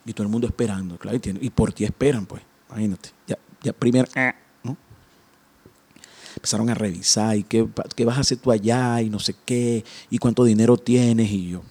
Y 0.04 0.12
todo 0.12 0.24
el 0.24 0.30
mundo 0.30 0.46
esperando, 0.46 0.98
claro, 0.98 1.18
y, 1.24 1.50
por 1.50 1.72
ti 1.72 1.84
esperan, 1.84 2.26
pues, 2.26 2.42
imagínate. 2.68 3.10
Ya, 3.26 3.38
ya 3.62 3.72
primero, 3.72 4.08
ah, 4.14 4.34
¿no? 4.62 4.76
Empezaron 6.36 6.70
a 6.70 6.74
revisar, 6.74 7.36
y 7.36 7.44
qué, 7.44 7.66
qué 7.94 8.04
vas 8.04 8.18
a 8.18 8.20
hacer 8.20 8.38
tú 8.38 8.52
allá, 8.52 9.00
y 9.00 9.10
no 9.10 9.18
sé 9.18 9.34
qué, 9.44 9.84
y 10.10 10.18
cuánto 10.18 10.44
dinero 10.44 10.76
tienes, 10.76 11.30
y 11.30 11.48
yo. 11.48 11.62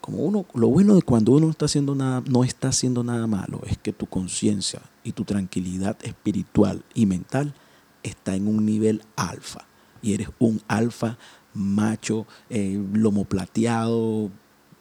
Como 0.00 0.18
uno, 0.18 0.46
lo 0.54 0.68
bueno 0.68 0.94
de 0.94 1.02
cuando 1.02 1.32
uno 1.32 1.50
está 1.50 1.66
haciendo 1.66 1.94
nada, 1.94 2.22
no 2.28 2.42
está 2.42 2.68
haciendo 2.68 3.04
nada 3.04 3.26
malo, 3.26 3.60
es 3.66 3.76
que 3.76 3.92
tu 3.92 4.06
conciencia 4.06 4.80
y 5.04 5.12
tu 5.12 5.24
tranquilidad 5.24 5.96
espiritual 6.02 6.82
y 6.94 7.06
mental 7.06 7.54
está 8.02 8.34
en 8.34 8.48
un 8.48 8.64
nivel 8.64 9.02
alfa. 9.16 9.66
Y 10.02 10.14
eres 10.14 10.28
un 10.38 10.62
alfa 10.68 11.18
macho, 11.52 12.26
eh, 12.48 12.82
lomo 12.94 13.24
plateado, 13.24 14.30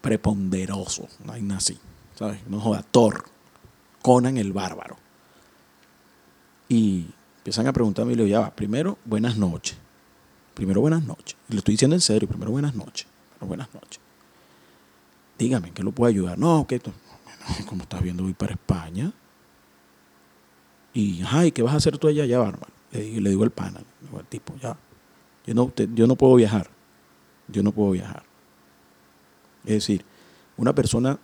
preponderoso, 0.02 1.08
no 1.26 1.34
hay 1.34 1.46
así, 1.52 1.78
¿sabes? 2.16 2.40
No 2.48 2.60
joda, 2.60 2.84
Thor, 2.90 3.26
Conan 4.02 4.38
el 4.38 4.54
bárbaro. 4.54 4.96
Y 6.70 7.08
empiezan 7.38 7.68
a 7.68 7.74
preguntarme 7.74 8.14
y 8.14 8.16
le 8.16 8.24
digo, 8.24 8.32
ya 8.32 8.40
va, 8.40 8.56
primero, 8.56 8.98
buenas 9.04 9.38
noches. 9.38 9.78
Primero, 10.54 10.82
buenas 10.82 11.04
noches. 11.04 11.36
Y 11.50 11.54
lo 11.54 11.60
estoy 11.60 11.74
diciendo 11.74 11.96
en 11.96 12.02
serio, 12.02 12.28
primero, 12.28 12.52
buenas 12.52 12.76
noches. 12.76 13.08
buenas 13.42 13.74
noches. 13.74 13.99
Dígame, 15.40 15.72
¿qué 15.72 15.84
lo 15.84 15.94
puedo 15.94 16.10
ayudar? 16.10 16.38
No, 16.38 16.68
que 16.68 16.82
como 17.66 17.84
estás 17.84 18.04
viendo, 18.04 18.24
voy 18.24 18.34
para 18.34 18.52
España. 18.52 19.14
Y, 20.94 21.24
ay, 21.26 21.54
¿qué 21.54 21.62
vas 21.62 21.74
a 21.74 21.78
hacer 21.78 21.98
tú 21.98 22.10
allá? 22.10 22.26
Ya, 22.26 22.40
bárbaro. 22.40 22.74
Le, 22.92 23.22
le 23.22 23.30
digo 23.30 23.46
el 23.46 23.52
pana, 23.52 23.80
el 24.18 24.26
tipo, 24.26 24.54
ya 24.62 24.76
Yo 25.46 25.54
no, 25.54 25.72
yo 25.96 26.08
no 26.08 26.16
puedo 26.18 26.36
viajar. 26.36 26.70
Yo 27.48 27.64
no 27.64 27.72
puedo 27.72 27.92
viajar. 27.92 28.24
Es 29.64 29.76
decir, 29.76 30.04
una 30.58 30.76
persona 30.76 31.18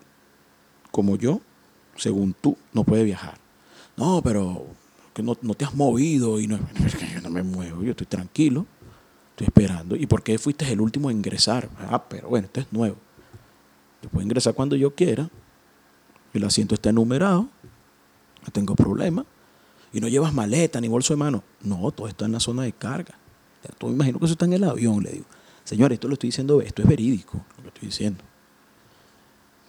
como 0.92 1.18
yo, 1.18 1.42
según 1.98 2.34
tú, 2.34 2.58
no 2.72 2.86
puede 2.86 3.04
viajar. 3.04 3.38
No, 3.98 4.22
pero 4.24 4.66
que 5.14 5.24
no, 5.24 5.36
te 5.36 5.66
has 5.66 5.76
movido 5.76 6.40
y 6.40 6.48
no, 6.48 6.58
yo 7.14 7.22
no 7.22 7.30
me 7.30 7.44
muevo, 7.44 7.84
yo 7.84 7.92
estoy 7.92 8.08
tranquilo, 8.08 8.66
estoy 9.32 9.48
esperando. 9.48 9.98
¿Y 9.98 10.06
por 10.06 10.24
qué 10.24 10.38
fuiste 10.38 10.72
el 10.72 10.80
último 10.80 11.10
a 11.10 11.12
ingresar? 11.12 11.70
Ah, 11.80 12.02
pero 12.08 12.30
bueno, 12.30 12.46
esto 12.46 12.62
es 12.62 12.72
nuevo. 12.72 12.96
Yo 14.02 14.10
puedo 14.10 14.24
ingresar 14.24 14.54
cuando 14.54 14.76
yo 14.76 14.94
quiera, 14.94 15.30
el 16.34 16.44
asiento 16.44 16.76
está 16.76 16.90
enumerado, 16.90 17.48
no 18.44 18.52
tengo 18.52 18.76
problema, 18.76 19.26
y 19.94 20.02
no 20.02 20.08
llevas 20.08 20.34
maleta 20.34 20.82
ni 20.82 20.88
bolso 20.88 21.14
de 21.14 21.18
mano. 21.18 21.44
No, 21.62 21.90
todo 21.92 22.08
está 22.08 22.26
en 22.26 22.34
la 22.34 22.40
zona 22.40 22.64
de 22.64 22.74
carga. 22.74 23.16
Me 23.82 23.90
imagino 23.90 24.20
que 24.20 24.26
eso 24.26 24.34
está 24.34 24.46
en 24.46 24.54
el 24.54 24.64
avión, 24.64 25.02
le 25.02 25.12
digo. 25.12 25.26
Señor, 25.64 25.94
esto 25.94 26.08
lo 26.08 26.14
estoy 26.14 26.28
diciendo, 26.28 26.62
esto 26.62 26.82
es 26.82 26.88
verídico, 26.88 27.42
lo 27.58 27.64
que 27.64 27.68
estoy 27.70 27.88
diciendo. 27.88 28.24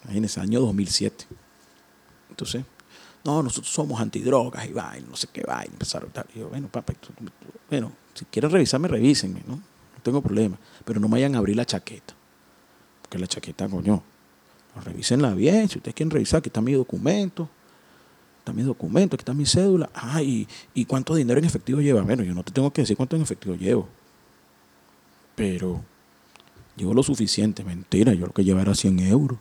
En 0.09 0.23
ese 0.23 0.39
año 0.39 0.59
2007. 0.59 1.25
Entonces, 2.29 2.63
no, 3.23 3.41
nosotros 3.41 3.73
somos 3.73 3.99
antidrogas 3.99 4.65
y 4.67 4.73
vaina, 4.73 5.07
no 5.09 5.15
sé 5.15 5.27
qué 5.33 5.41
vaina. 5.41 5.71
Empezaron 5.71 6.11
a 6.15 6.25
y 6.35 6.39
yo, 6.39 6.49
bueno, 6.49 6.67
papá, 6.67 6.93
bueno, 7.69 7.91
si 8.13 8.25
quieren 8.25 8.51
revisarme, 8.51 8.87
revísenme, 8.87 9.41
¿no? 9.47 9.55
No 9.55 10.03
tengo 10.03 10.21
problema. 10.21 10.57
Pero 10.85 10.99
no 10.99 11.07
me 11.07 11.13
vayan 11.13 11.35
a 11.35 11.39
abrir 11.39 11.55
la 11.55 11.65
chaqueta. 11.65 12.13
Porque 13.01 13.17
la 13.17 13.27
chaqueta, 13.27 13.67
coño, 13.67 14.03
revísenla 14.83 15.33
bien. 15.33 15.69
Si 15.69 15.77
ustedes 15.77 15.95
quieren 15.95 16.11
revisar, 16.11 16.39
aquí 16.39 16.49
está 16.49 16.61
mi 16.61 16.73
documento. 16.73 17.49
Está 18.39 18.53
mi 18.53 18.63
documento, 18.63 19.15
aquí 19.15 19.21
está 19.21 19.33
mi 19.33 19.45
cédula. 19.45 19.89
Ah, 19.93 20.21
y, 20.21 20.47
cuánto 20.85 21.15
dinero 21.15 21.39
en 21.39 21.45
efectivo 21.45 21.81
lleva. 21.81 22.01
Bueno, 22.01 22.23
yo 22.23 22.33
no 22.33 22.43
te 22.43 22.51
tengo 22.51 22.71
que 22.71 22.81
decir 22.81 22.95
cuánto 22.95 23.15
en 23.15 23.21
efectivo 23.21 23.55
llevo. 23.55 23.87
Pero 25.35 25.83
llevo 26.75 26.93
lo 26.93 27.03
suficiente. 27.03 27.63
Mentira, 27.63 28.13
yo 28.13 28.27
lo 28.27 28.33
que 28.33 28.43
llevaba 28.43 28.63
era 28.63 28.75
100 28.75 28.99
euros. 28.99 29.39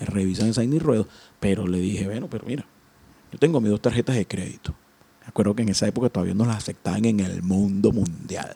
Me 0.00 0.06
revisan 0.06 0.48
esa 0.48 0.64
y 0.64 0.78
ruedo. 0.78 1.06
Pero 1.40 1.66
le 1.66 1.78
dije, 1.78 2.06
bueno, 2.06 2.28
pero 2.28 2.44
mira, 2.46 2.66
yo 3.32 3.38
tengo 3.38 3.60
mis 3.60 3.70
dos 3.70 3.80
tarjetas 3.80 4.16
de 4.16 4.26
crédito. 4.26 4.74
Me 5.22 5.28
acuerdo 5.28 5.54
que 5.54 5.62
en 5.62 5.70
esa 5.70 5.86
época 5.86 6.08
todavía 6.08 6.34
no 6.34 6.44
las 6.44 6.58
aceptaban 6.58 7.04
en 7.04 7.20
el 7.20 7.42
mundo 7.42 7.92
mundial. 7.92 8.54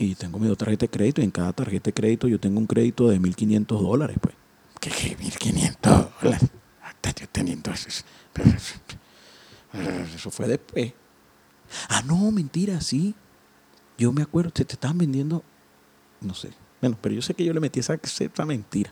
Y 0.00 0.14
tengo 0.14 0.38
mis 0.38 0.48
dos 0.48 0.56
tarjetas 0.56 0.88
de 0.88 0.96
crédito 0.96 1.20
y 1.20 1.24
en 1.24 1.30
cada 1.30 1.52
tarjeta 1.52 1.84
de 1.84 1.92
crédito 1.92 2.26
yo 2.26 2.40
tengo 2.40 2.58
un 2.58 2.66
crédito 2.66 3.10
de 3.10 3.20
1.500 3.20 3.66
dólares. 3.66 4.16
Pues. 4.18 4.34
¿Qué, 4.80 4.88
qué 4.88 5.14
1.500 5.14 6.08
dólares? 6.22 6.50
Teniendo 7.32 7.70
eso. 7.70 8.02
Eso 10.14 10.30
fue 10.30 10.48
después. 10.48 10.94
Ah, 11.90 12.02
no, 12.06 12.30
mentira, 12.30 12.80
sí. 12.80 13.14
Yo 13.98 14.10
me 14.10 14.22
acuerdo, 14.22 14.50
te, 14.50 14.64
te 14.64 14.72
estaban 14.72 14.96
vendiendo, 14.96 15.44
no 16.22 16.32
sé. 16.32 16.50
Bueno, 16.80 16.96
pero 16.98 17.14
yo 17.14 17.20
sé 17.20 17.34
que 17.34 17.44
yo 17.44 17.52
le 17.52 17.60
metí 17.60 17.80
esa, 17.80 18.00
esa 18.02 18.46
mentira. 18.46 18.90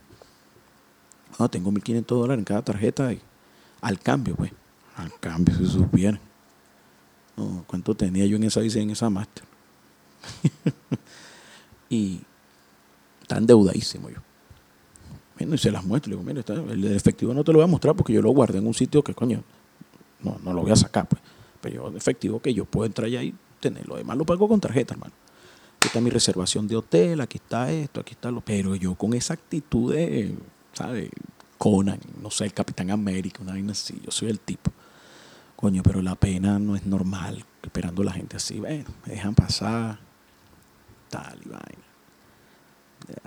No, 1.38 1.48
tengo 1.48 1.72
1.500 1.72 2.04
dólares 2.04 2.40
en 2.40 2.44
cada 2.44 2.60
tarjeta 2.60 3.14
y 3.14 3.22
al 3.80 3.98
cambio, 3.98 4.36
pues. 4.36 4.52
Al 4.96 5.18
cambio, 5.18 5.56
si 5.56 5.66
supieran. 5.66 6.20
¿Cuánto 7.66 7.94
tenía 7.94 8.26
yo 8.26 8.36
en 8.36 8.44
esa 8.44 8.60
en 8.60 8.90
esa 8.90 9.08
máster? 9.08 9.48
y 11.90 12.20
tan 13.26 13.46
deudadísimo 13.46 14.11
yo. 14.11 14.18
Bueno, 15.38 15.54
y 15.54 15.59
se 15.59 15.70
las 15.70 15.85
muestro. 15.85 16.11
Le 16.11 16.16
digo, 16.16 16.26
mire, 16.26 16.72
el 16.72 16.81
de 16.81 16.96
efectivo 16.96 17.33
no 17.33 17.44
te 17.44 17.52
lo 17.52 17.59
voy 17.59 17.64
a 17.64 17.68
mostrar 17.68 17.94
porque 17.94 18.12
yo 18.12 18.22
lo 18.22 18.31
guardé 18.31 18.59
en 18.59 18.66
un 18.66 18.74
sitio 18.74 19.02
que, 19.02 19.14
coño, 19.14 19.42
no, 20.22 20.38
no 20.42 20.52
lo 20.52 20.62
voy 20.62 20.72
a 20.72 20.76
sacar, 20.76 21.09
pues. 21.09 21.22
Pero 21.61 21.90
yo, 21.90 21.96
efectivo 21.96 22.40
que 22.40 22.52
yo 22.54 22.64
puedo 22.64 22.87
entrar 22.87 23.07
allá 23.07 23.22
y 23.22 23.35
tenerlo. 23.61 23.94
Además, 23.94 24.16
lo 24.16 24.24
pago 24.24 24.48
con 24.48 24.61
tarjeta, 24.61 24.94
hermano. 24.94 25.12
Aquí 25.76 25.87
está 25.87 26.00
mi 26.00 26.11
reservación 26.11 26.66
de 26.66 26.76
hotel, 26.76 27.20
aquí 27.20 27.38
está 27.38 27.70
esto, 27.70 28.00
aquí 28.00 28.14
está 28.14 28.31
lo. 28.31 28.40
Pero 28.40 28.74
yo 28.74 28.96
con 28.96 29.14
esa 29.14 29.35
actitud 29.35 29.94
de, 29.94 30.35
¿sabes? 30.72 31.09
Conan, 31.57 32.00
no 32.20 32.31
sé, 32.31 32.44
el 32.44 32.52
Capitán 32.52 32.90
América, 32.90 33.42
una 33.42 33.52
vaina 33.52 33.72
así. 33.72 34.00
Yo 34.04 34.11
soy 34.11 34.31
el 34.31 34.40
tipo. 34.40 34.72
Coño, 35.54 35.83
pero 35.83 36.02
la 36.02 36.14
pena 36.14 36.59
no 36.59 36.76
es 36.76 36.87
normal, 36.87 37.44
esperando 37.62 38.02
a 38.02 38.04
la 38.07 38.12
gente 38.12 38.37
así, 38.37 38.61
bueno, 38.61 38.85
me 39.04 39.14
dejan 39.14 39.35
pasar, 39.35 39.98
tal 41.09 41.38
y 41.44 41.49
vaina. 41.49 41.88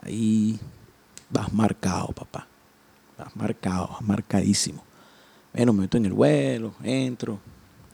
Ahí 0.03 0.59
vas 1.29 1.51
marcado, 1.53 2.07
papá. 2.07 2.47
Vas 3.17 3.35
marcado, 3.35 3.87
vas 3.87 4.01
marcadísimo. 4.01 4.83
Bueno, 5.53 5.73
me 5.73 5.81
meto 5.81 5.97
en 5.97 6.05
el 6.05 6.13
vuelo, 6.13 6.73
entro, 6.83 7.39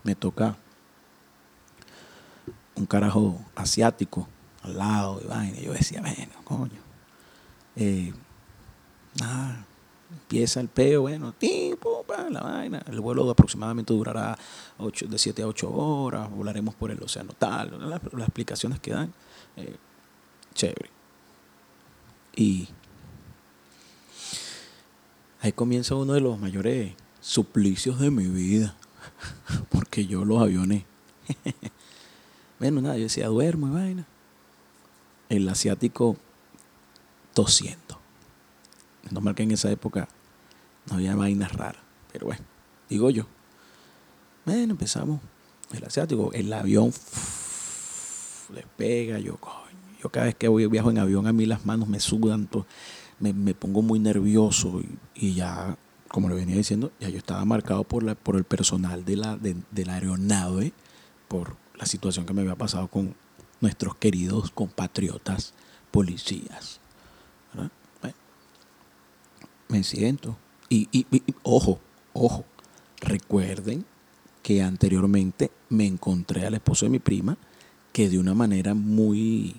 me 0.04 0.16
toca 0.16 0.56
un 2.76 2.86
carajo 2.86 3.40
asiático 3.56 4.28
al 4.64 4.78
lado 4.78 5.20
de 5.20 5.28
vaina. 5.28 5.60
Yo 5.60 5.74
decía, 5.74 6.02
bueno, 6.02 6.34
coño. 6.44 6.82
Eh, 7.76 8.14
empieza 10.12 10.60
el 10.60 10.68
peo, 10.68 11.02
bueno, 11.02 11.34
tipo, 11.34 12.06
la 12.30 12.42
vaina. 12.42 12.84
El 12.88 13.00
vuelo 13.00 13.30
aproximadamente 13.30 13.94
durará 13.94 14.38
de 14.78 15.18
7 15.18 15.42
a 15.42 15.48
8 15.48 15.72
horas, 15.72 16.30
volaremos 16.30 16.76
por 16.76 16.92
el 16.92 17.02
océano 17.02 17.34
tal, 17.38 17.90
las, 17.90 18.02
explicaciones 18.04 18.80
que 18.80 18.92
dan, 18.92 19.14
chévere. 20.54 20.90
Y 22.36 22.68
ahí 25.42 25.52
comienza 25.52 25.96
uno 25.96 26.14
de 26.14 26.22
los 26.22 26.40
mayores 26.40 26.94
suplicios 27.20 28.00
de 28.00 28.12
mi 28.12 28.28
vida, 28.28 28.76
porque 29.70 30.06
yo 30.06 30.26
los 30.26 30.42
aviones, 30.42 30.84
bueno, 32.60 32.82
nada, 32.82 32.98
yo 32.98 33.04
decía, 33.04 33.28
duermo 33.28 33.68
y 33.68 33.72
vaina. 33.72 34.08
El 35.30 35.50
asiático 35.50 36.16
tosiendo 37.34 37.88
es 39.08 39.14
normal 39.14 39.36
que 39.36 39.44
en 39.44 39.52
esa 39.52 39.72
época 39.72 40.10
no 40.90 40.96
había 40.96 41.16
vainas 41.16 41.54
raras. 41.54 41.82
Pero 42.12 42.28
bueno, 42.28 42.44
digo 42.90 43.10
yo. 43.10 43.26
Bueno, 44.46 44.72
empezamos. 44.72 45.22
El 45.72 45.86
asiático, 45.86 46.32
el 46.34 46.52
avión 46.52 46.92
despega, 48.54 49.20
yo. 49.20 49.38
Yo 50.02 50.10
cada 50.10 50.28
vez 50.28 50.36
que 50.36 50.48
voy 50.48 50.68
viajo 50.68 50.92
en 50.92 51.00
avión, 51.00 51.26
a 51.26 51.34
mí 51.34 51.46
las 51.46 51.66
manos 51.66 51.88
me 51.88 52.00
sudan, 52.00 52.48
me, 53.20 53.34
me, 53.34 53.56
pongo 53.56 53.82
muy 53.82 54.00
nervioso 54.00 54.82
y, 55.16 55.34
ya, 55.34 55.76
como 56.08 56.30
le 56.30 56.36
venía 56.36 56.56
diciendo, 56.56 56.92
ya 57.00 57.10
yo 57.10 57.18
estaba 57.18 57.44
marcado 57.46 57.84
por, 57.84 58.04
la, 58.04 58.14
por 58.14 58.36
el 58.36 58.44
personal 58.44 59.06
de 59.06 59.16
la, 59.16 59.38
de, 59.38 59.56
de 59.72 59.92
aeronave, 59.92 60.72
por 61.28 61.56
la 61.76 61.88
situación 61.88 62.28
que 62.28 62.34
me 62.34 62.42
había 62.42 62.56
pasado 62.56 62.88
con 62.90 63.16
nuestros 63.60 63.96
queridos 63.96 64.52
compatriotas 64.52 65.56
policías 65.90 66.80
me 69.68 69.84
siento. 69.84 70.38
Y, 70.70 70.88
y, 70.92 71.06
ojo, 71.44 71.80
ojo, 72.14 72.46
recuerden 73.00 73.86
que 74.44 74.62
anteriormente 74.62 75.52
me 75.70 75.86
encontré 75.86 76.46
al 76.46 76.56
esposo 76.56 76.86
de 76.86 76.90
mi 76.90 77.00
prima 77.00 77.38
que 77.98 78.10
de 78.10 78.20
una 78.20 78.36
manera 78.36 78.76
muy, 78.76 79.56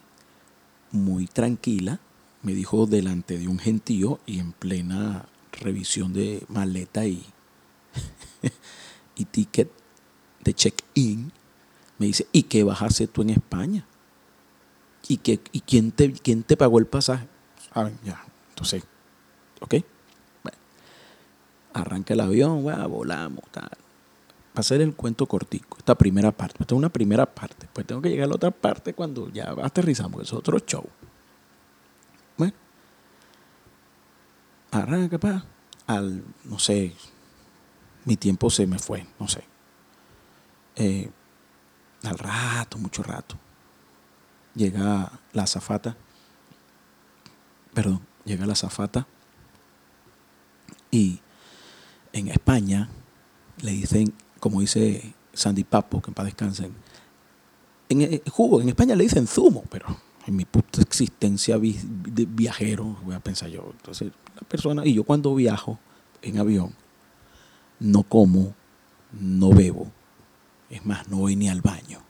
muy 0.92 1.27
tranquila 1.27 1.98
me 2.44 2.55
dijo 2.55 2.87
delante 2.87 3.37
de 3.37 3.48
un 3.48 3.59
gentío 3.59 4.20
y 4.27 4.38
en 4.38 4.53
plena 4.53 5.27
revisión 5.51 6.12
de 6.12 6.44
maleta 6.46 7.05
y, 7.05 7.27
y 9.16 9.24
ticket 9.24 9.68
de 10.44 10.55
check-in, 10.55 11.33
me 11.98 12.07
dice, 12.07 12.29
¿y 12.31 12.44
qué 12.44 12.62
vas 12.62 12.81
a 12.81 12.87
hacer 12.87 13.09
tú 13.09 13.22
en 13.22 13.31
España? 13.31 13.85
¿Y, 15.09 15.16
qué, 15.16 15.40
y 15.51 15.62
quién, 15.62 15.90
te, 15.90 16.12
quién 16.12 16.44
te 16.44 16.57
pagó 16.57 16.79
el 16.79 16.87
pasaje? 16.87 17.27
Saben, 17.74 17.98
ya, 18.05 18.24
entonces, 18.51 18.85
¿ok? 19.59 19.74
arranca 21.72 22.14
el 22.14 22.20
avión, 22.20 22.62
volamos, 22.62 23.42
tal. 23.51 23.68
Hacer 24.59 24.81
el 24.81 24.97
cuento 24.97 25.27
cortico, 25.27 25.79
esta 25.79 25.94
primera 25.94 26.33
parte. 26.33 26.57
Esta 26.59 26.75
es 26.75 26.79
una 26.79 26.88
primera 26.88 27.33
parte. 27.33 27.68
Pues 27.73 27.87
tengo 27.87 28.03
que 28.03 28.09
llegar 28.09 28.25
a 28.25 28.29
la 28.31 28.35
otra 28.35 28.51
parte 28.51 28.92
cuando 28.92 29.31
ya 29.31 29.55
aterrizamos, 29.62 30.21
es 30.21 30.33
otro 30.33 30.59
show. 30.59 30.85
Bueno, 32.37 32.55
arranca, 34.73 35.16
pa. 35.16 35.44
Al, 35.87 36.25
no 36.42 36.59
sé, 36.59 36.92
mi 38.05 38.16
tiempo 38.16 38.51
se 38.51 38.66
me 38.66 38.81
fue, 38.81 39.07
no 39.21 39.29
sé. 39.29 39.44
Eh, 40.75 41.09
al 42.03 42.18
rato, 42.18 42.79
mucho 42.79 43.05
rato, 43.05 43.37
llega 44.57 45.21
la 45.35 45.42
azafata, 45.44 45.97
perdón, 47.75 48.01
llega 48.25 48.44
la 48.44 48.55
azafata 48.55 49.07
y 50.90 51.21
en 52.12 52.27
España 52.27 52.88
le 53.61 53.71
dicen, 53.71 54.14
como 54.40 54.61
dice 54.61 55.14
Sandy 55.33 55.64
Papo, 55.64 56.01
que 56.01 56.11
en 56.11 56.14
paz 56.14 56.27
descansen, 56.27 56.72
en 57.88 58.03
el 58.03 58.22
jugo, 58.31 58.61
en 58.61 58.68
España 58.68 58.94
le 58.94 59.05
dicen 59.05 59.27
zumo, 59.27 59.64
pero 59.70 59.87
en 60.27 60.37
mi 60.37 60.44
puta 60.44 60.83
existencia 60.83 61.59
de 61.59 62.27
viajero, 62.27 62.98
voy 63.03 63.14
a 63.14 63.20
pensar 63.20 63.48
yo. 63.48 63.70
Entonces, 63.72 64.12
la 64.35 64.46
persona, 64.46 64.85
y 64.85 64.94
yo 64.94 65.05
cuando 65.05 65.35
viajo 65.35 65.79
en 66.20 66.38
avión, 66.38 66.74
no 67.81 68.03
como, 68.03 68.55
no 69.18 69.51
bebo, 69.51 69.90
es 70.68 70.85
más, 70.85 71.09
no 71.09 71.18
voy 71.18 71.35
ni 71.35 71.48
al 71.48 71.62
baño. 71.62 72.01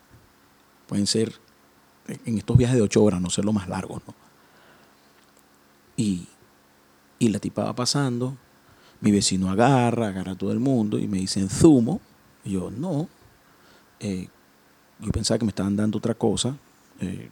Pueden 0.89 1.07
ser 1.07 1.33
en 2.09 2.39
estos 2.39 2.57
viajes 2.57 2.77
de 2.77 2.83
ocho 2.83 3.05
horas, 3.05 3.21
no 3.21 3.31
sé 3.31 3.43
lo 3.43 3.53
más 3.53 3.69
largos, 3.69 4.03
¿no? 4.07 4.15
Y, 5.97 6.27
y 7.19 7.29
la 7.29 7.39
tipa 7.39 7.65
va 7.65 7.75
pasando, 7.75 8.37
mi 9.01 9.11
vecino 9.11 9.51
agarra, 9.51 10.09
agarra 10.09 10.33
a 10.33 10.39
todo 10.39 10.53
el 10.53 10.61
mundo 10.61 10.99
y 10.99 11.07
me 11.07 11.19
dicen 11.19 11.49
zumo. 11.49 12.01
Yo, 12.49 12.71
no. 12.71 13.09
Eh, 14.01 14.29
yo 15.01 15.13
pensaba 15.13 15.39
que 15.39 15.45
me 15.45 15.51
estaban 15.51 15.77
dando 15.77 15.99
otra 15.99 16.15
cosa. 16.15 16.57
Eh, 17.01 17.31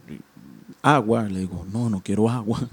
agua, 0.83 1.25
le 1.25 1.41
digo, 1.41 1.67
no, 1.73 1.91
no 1.91 2.01
quiero 2.03 2.29
agua. 2.29 2.61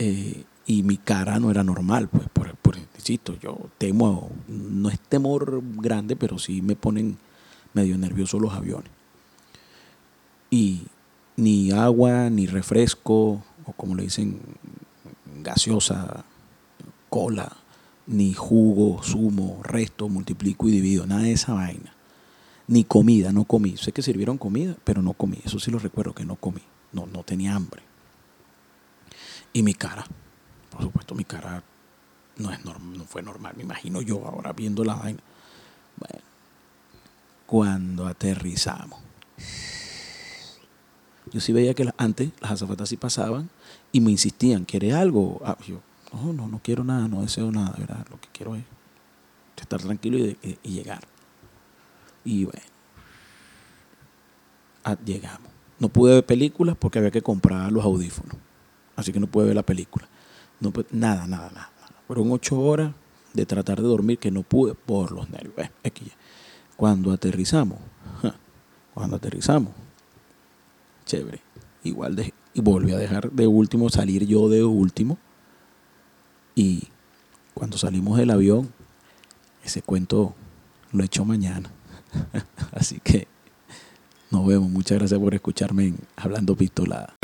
Eh, 0.00 0.44
y 0.64 0.84
mi 0.84 0.96
cara 0.96 1.40
no 1.40 1.50
era 1.50 1.64
normal, 1.64 2.06
pues, 2.06 2.28
por, 2.28 2.54
por, 2.54 2.76
insisto, 2.76 3.36
yo 3.40 3.58
temo, 3.78 4.30
no 4.46 4.90
es 4.90 5.00
temor 5.00 5.60
grande, 5.74 6.14
pero 6.14 6.38
sí 6.38 6.62
me 6.62 6.76
ponen 6.76 7.18
medio 7.74 7.98
nervioso 7.98 8.38
los 8.38 8.52
aviones. 8.52 8.92
Y 10.50 10.82
ni 11.34 11.72
agua, 11.72 12.30
ni 12.30 12.46
refresco, 12.46 13.42
o 13.64 13.72
como 13.76 13.96
le 13.96 14.04
dicen, 14.04 14.40
gaseosa, 15.42 16.24
cola, 17.08 17.56
ni 18.08 18.32
jugo, 18.32 19.02
zumo, 19.02 19.60
resto, 19.62 20.08
multiplico 20.08 20.66
y 20.66 20.72
divido, 20.72 21.06
nada 21.06 21.22
de 21.22 21.32
esa 21.32 21.52
vaina. 21.52 21.94
Ni 22.66 22.84
comida, 22.84 23.32
no 23.32 23.44
comí. 23.44 23.76
Sé 23.76 23.92
que 23.92 24.02
sirvieron 24.02 24.38
comida, 24.38 24.74
pero 24.84 25.02
no 25.02 25.12
comí. 25.12 25.38
Eso 25.44 25.58
sí 25.58 25.70
lo 25.70 25.78
recuerdo 25.78 26.14
que 26.14 26.24
no 26.24 26.36
comí. 26.36 26.62
No, 26.92 27.06
no 27.06 27.22
tenía 27.22 27.54
hambre. 27.54 27.82
Y 29.52 29.62
mi 29.62 29.74
cara, 29.74 30.06
por 30.70 30.82
supuesto, 30.82 31.14
mi 31.14 31.24
cara 31.24 31.62
no, 32.36 32.50
es 32.50 32.64
no 32.64 33.04
fue 33.06 33.22
normal. 33.22 33.54
Me 33.56 33.62
imagino 33.62 34.02
yo 34.02 34.26
ahora 34.26 34.52
viendo 34.52 34.84
la 34.84 34.94
vaina. 34.94 35.20
Bueno, 35.96 36.24
cuando 37.46 38.06
aterrizamos. 38.06 39.00
Yo 41.30 41.40
sí 41.40 41.52
veía 41.52 41.74
que 41.74 41.90
antes 41.98 42.30
las 42.40 42.52
azafatas 42.52 42.88
sí 42.88 42.96
pasaban 42.96 43.50
y 43.92 44.00
me 44.00 44.10
insistían, 44.10 44.64
¿quiere 44.64 44.94
algo? 44.94 45.40
Ah, 45.44 45.58
yo, 45.66 45.80
no, 46.12 46.32
no, 46.32 46.48
no 46.48 46.60
quiero 46.62 46.84
nada, 46.84 47.08
no 47.08 47.22
deseo 47.22 47.50
nada, 47.50 47.74
¿verdad? 47.78 48.06
Lo 48.10 48.20
que 48.20 48.28
quiero 48.32 48.54
es 48.54 48.64
estar 49.56 49.80
tranquilo 49.80 50.18
y, 50.18 50.58
y 50.62 50.70
llegar. 50.70 51.00
Y 52.24 52.44
bueno, 52.44 52.60
ah, 54.84 54.96
llegamos. 55.04 55.50
No 55.78 55.88
pude 55.88 56.14
ver 56.14 56.26
películas 56.26 56.76
porque 56.78 56.98
había 56.98 57.10
que 57.10 57.22
comprar 57.22 57.70
los 57.70 57.84
audífonos. 57.84 58.36
Así 58.96 59.12
que 59.12 59.20
no 59.20 59.28
pude 59.28 59.46
ver 59.46 59.54
la 59.54 59.62
película. 59.62 60.08
No, 60.60 60.72
nada, 60.90 61.26
nada, 61.26 61.50
nada. 61.50 61.70
Fueron 62.06 62.32
ocho 62.32 62.58
horas 62.58 62.92
de 63.32 63.46
tratar 63.46 63.80
de 63.80 63.86
dormir 63.86 64.18
que 64.18 64.30
no 64.30 64.42
pude 64.42 64.74
por 64.74 65.12
los 65.12 65.30
nervios. 65.30 65.68
Cuando 66.76 67.12
aterrizamos, 67.12 67.78
cuando 68.94 69.16
aterrizamos, 69.16 69.72
chévere. 71.04 71.40
Igual 71.84 72.16
de, 72.16 72.34
y 72.54 72.60
volví 72.60 72.92
a 72.92 72.98
dejar 72.98 73.30
de 73.30 73.46
último, 73.46 73.88
salir 73.88 74.26
yo 74.26 74.48
de 74.48 74.64
último. 74.64 75.16
Y 76.58 76.88
cuando 77.54 77.78
salimos 77.78 78.18
del 78.18 78.32
avión, 78.32 78.72
ese 79.64 79.80
cuento 79.80 80.34
lo 80.90 81.04
he 81.04 81.06
hecho 81.06 81.24
mañana. 81.24 81.70
Así 82.72 82.98
que 82.98 83.28
nos 84.32 84.44
vemos. 84.44 84.68
Muchas 84.68 84.98
gracias 84.98 85.20
por 85.20 85.36
escucharme 85.36 85.84
en 85.84 85.98
Hablando 86.16 86.56
Pistolada. 86.56 87.14